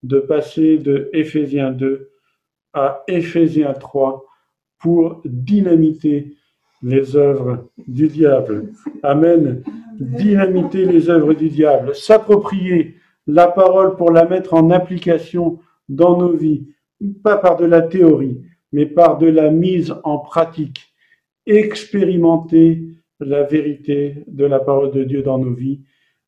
de 0.04 0.20
passer 0.20 0.78
de 0.78 1.10
Éphésiens 1.12 1.72
2 1.72 2.12
à 2.74 3.04
Éphésiens 3.08 3.74
3 3.74 4.26
pour 4.80 5.22
dynamiter 5.26 6.38
les 6.82 7.18
œuvres 7.18 7.70
du 7.88 8.08
diable. 8.08 8.72
Amen. 9.04 9.64
Dynamiter 10.00 10.86
les 10.86 11.10
œuvres 11.10 11.34
du 11.34 11.50
diable, 11.50 11.94
s'approprier 11.94 12.96
la 13.30 13.48
parole 13.48 13.96
pour 13.96 14.12
la 14.12 14.26
mettre 14.26 14.56
en 14.56 14.72
application 14.72 15.60
dans 15.88 16.18
nos 16.18 16.36
vies, 16.36 16.68
pas 17.24 17.38
par 17.38 17.58
de 17.58 17.66
la 17.66 17.84
théorie, 17.84 18.42
mais 18.72 18.88
par 18.88 19.20
de 19.20 19.28
la 19.28 19.52
mise 19.52 19.94
en 20.04 20.18
pratique. 20.18 20.80
Expérimenter 21.46 22.82
la 23.20 23.44
vérité 23.44 24.24
de 24.28 24.46
la 24.46 24.60
parole 24.60 24.92
de 24.92 25.04
Dieu 25.04 25.22
dans 25.22 25.38
nos 25.38 25.54
vies. 25.54 25.82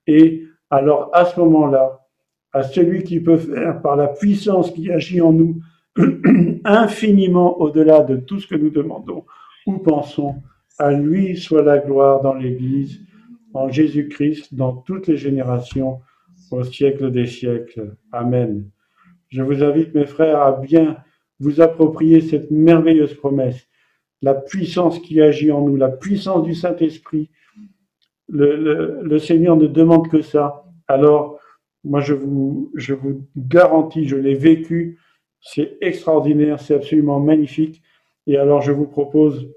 Et 0.06 0.44
alors 0.70 1.10
à 1.14 1.26
ce 1.26 1.40
moment-là, 1.40 2.02
à 2.54 2.62
celui 2.62 3.04
qui 3.04 3.20
peut 3.20 3.38
faire 3.38 3.82
par 3.82 3.96
la 3.96 4.08
puissance 4.08 4.70
qui 4.72 4.92
agit 4.92 5.22
en 5.22 5.34
nous 5.34 5.60
infiniment 6.64 7.60
au-delà 7.60 8.02
de 8.02 8.18
tout 8.18 8.40
ce 8.40 8.48
que 8.48 8.56
nous 8.56 8.70
demandons 8.70 9.26
ou 9.66 9.80
pensons. 9.80 10.36
À 10.78 10.92
lui 10.92 11.36
soit 11.36 11.64
la 11.64 11.80
gloire 11.80 12.22
dans 12.22 12.34
l'Église, 12.34 13.02
en 13.54 13.70
Jésus-Christ, 13.70 14.54
dans 14.54 14.74
toutes 14.74 15.08
les 15.08 15.18
générations, 15.18 16.00
au 16.52 16.64
siècle 16.64 17.12
des 17.12 17.28
siècles. 17.28 17.96
Amen. 18.12 18.70
Je 19.30 19.42
vous 19.42 19.64
invite, 19.64 19.94
mes 19.96 20.06
frères, 20.06 20.42
à 20.42 20.52
bien 20.52 20.98
vous 21.40 21.62
approprier 21.62 22.22
cette 22.22 22.52
merveilleuse 22.52 23.14
promesse, 23.14 23.68
la 24.22 24.36
puissance 24.36 25.00
qui 25.00 25.22
agit 25.22 25.52
en 25.52 25.62
nous, 25.62 25.76
la 25.76 25.90
puissance 25.90 26.44
du 26.44 26.54
Saint-Esprit. 26.54 27.30
Le, 28.30 29.02
le, 29.02 29.20
Seigneur 29.20 29.58
ne 29.58 29.68
demande 29.68 30.10
que 30.10 30.22
ça. 30.22 30.64
Alors, 30.88 31.40
moi, 31.84 32.00
je 32.02 32.14
vous, 32.14 32.72
je 32.76 32.94
vous 32.94 33.26
garantis, 33.36 34.08
je 34.08 34.16
l'ai 34.16 34.36
vécu, 34.36 35.00
c'est 35.42 35.78
extraordinaire, 35.82 36.60
c'est 36.60 36.76
absolument 36.76 37.20
magnifique. 37.20 37.82
Et 38.28 38.38
alors, 38.38 38.62
je 38.62 38.72
vous 38.72 38.86
propose 38.86 39.50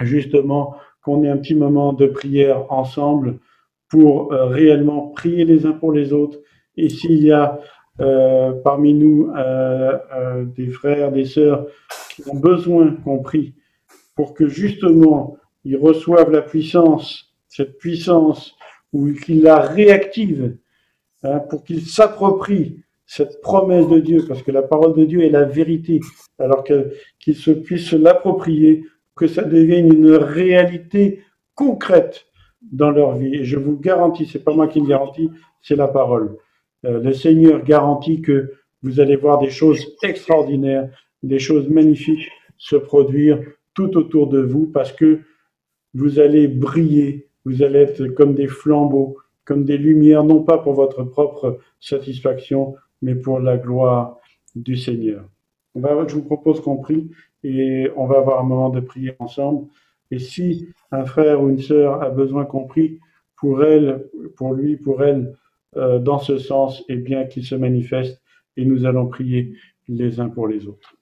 justement 0.00 0.76
qu'on 1.02 1.24
ait 1.24 1.30
un 1.30 1.38
petit 1.38 1.54
moment 1.54 1.92
de 1.92 2.06
prière 2.06 2.70
ensemble 2.70 3.38
pour 3.88 4.32
euh, 4.32 4.46
réellement 4.46 5.08
prier 5.08 5.44
les 5.44 5.66
uns 5.66 5.72
pour 5.72 5.92
les 5.92 6.12
autres. 6.12 6.38
Et 6.76 6.88
s'il 6.88 7.22
y 7.22 7.32
a 7.32 7.60
euh, 8.00 8.52
parmi 8.62 8.92
nous 8.92 9.30
euh, 9.36 10.44
des 10.44 10.68
frères, 10.68 11.12
des 11.12 11.24
sœurs 11.24 11.66
qui 12.10 12.22
ont 12.28 12.36
besoin 12.36 12.94
qu'on 13.04 13.20
prie 13.20 13.54
pour 14.14 14.34
que 14.34 14.48
justement 14.48 15.36
ils 15.64 15.76
reçoivent 15.76 16.30
la 16.30 16.42
puissance, 16.42 17.34
cette 17.48 17.78
puissance, 17.78 18.54
ou 18.92 19.12
qu'ils 19.12 19.42
la 19.42 19.60
réactivent, 19.60 20.56
hein, 21.22 21.40
pour 21.50 21.64
qu'ils 21.64 21.82
s'approprient 21.82 22.82
cette 23.06 23.40
promesse 23.40 23.88
de 23.88 23.98
Dieu, 23.98 24.24
parce 24.26 24.42
que 24.42 24.52
la 24.52 24.62
parole 24.62 24.94
de 24.94 25.04
Dieu 25.04 25.22
est 25.22 25.30
la 25.30 25.44
vérité, 25.44 26.00
alors 26.38 26.64
qu'ils 26.64 27.36
se 27.36 27.50
puissent 27.50 27.92
l'approprier, 27.92 28.84
que 29.14 29.26
ça 29.26 29.42
devienne 29.42 29.92
une 29.92 30.12
réalité 30.12 31.22
concrète 31.54 32.26
dans 32.72 32.90
leur 32.90 33.16
vie. 33.16 33.34
Et 33.34 33.44
je 33.44 33.58
vous 33.58 33.78
garantis, 33.78 34.26
c'est 34.26 34.44
pas 34.44 34.54
moi 34.54 34.68
qui 34.68 34.80
le 34.80 34.86
garantis, 34.86 35.30
c'est 35.62 35.76
la 35.76 35.88
parole. 35.88 36.36
Euh, 36.84 37.00
le 37.00 37.12
Seigneur 37.12 37.62
garantit 37.62 38.20
que 38.20 38.52
vous 38.82 39.00
allez 39.00 39.16
voir 39.16 39.38
des 39.38 39.50
choses 39.50 39.96
extraordinaires, 40.02 40.88
des 41.22 41.38
choses 41.38 41.68
magnifiques 41.68 42.30
se 42.58 42.76
produire 42.76 43.40
tout 43.74 43.96
autour 43.96 44.28
de 44.28 44.40
vous, 44.40 44.66
parce 44.66 44.92
que 44.92 45.20
vous 45.94 46.18
allez 46.18 46.48
briller, 46.48 47.28
vous 47.44 47.62
allez 47.62 47.80
être 47.80 48.06
comme 48.08 48.34
des 48.34 48.48
flambeaux, 48.48 49.18
comme 49.44 49.64
des 49.64 49.78
lumières, 49.78 50.24
non 50.24 50.42
pas 50.42 50.58
pour 50.58 50.74
votre 50.74 51.04
propre 51.04 51.58
satisfaction, 51.80 52.74
mais 53.02 53.14
pour 53.14 53.38
la 53.38 53.56
gloire 53.56 54.18
du 54.54 54.76
Seigneur. 54.76 55.24
Je 55.74 56.14
vous 56.14 56.22
propose 56.22 56.60
qu'on 56.60 56.78
prie 56.78 57.10
et 57.44 57.88
on 57.96 58.06
va 58.06 58.18
avoir 58.18 58.40
un 58.40 58.44
moment 58.44 58.70
de 58.70 58.80
prière 58.80 59.14
ensemble. 59.18 59.66
Et 60.10 60.18
si 60.18 60.68
un 60.90 61.04
frère 61.04 61.42
ou 61.42 61.48
une 61.48 61.60
sœur 61.60 62.02
a 62.02 62.10
besoin 62.10 62.44
qu'on 62.44 62.66
prie 62.66 62.98
pour 63.36 63.64
elle, 63.64 64.08
pour 64.36 64.54
lui, 64.54 64.76
pour 64.76 65.02
elle, 65.02 65.36
euh, 65.76 65.98
dans 65.98 66.18
ce 66.18 66.38
sens, 66.38 66.82
eh 66.88 66.96
bien 66.96 67.24
qu'il 67.26 67.44
se 67.44 67.54
manifeste 67.54 68.22
et 68.56 68.64
nous 68.64 68.86
allons 68.86 69.08
prier 69.08 69.54
les 69.88 70.20
uns 70.20 70.28
pour 70.28 70.48
les 70.48 70.66
autres. 70.66 70.95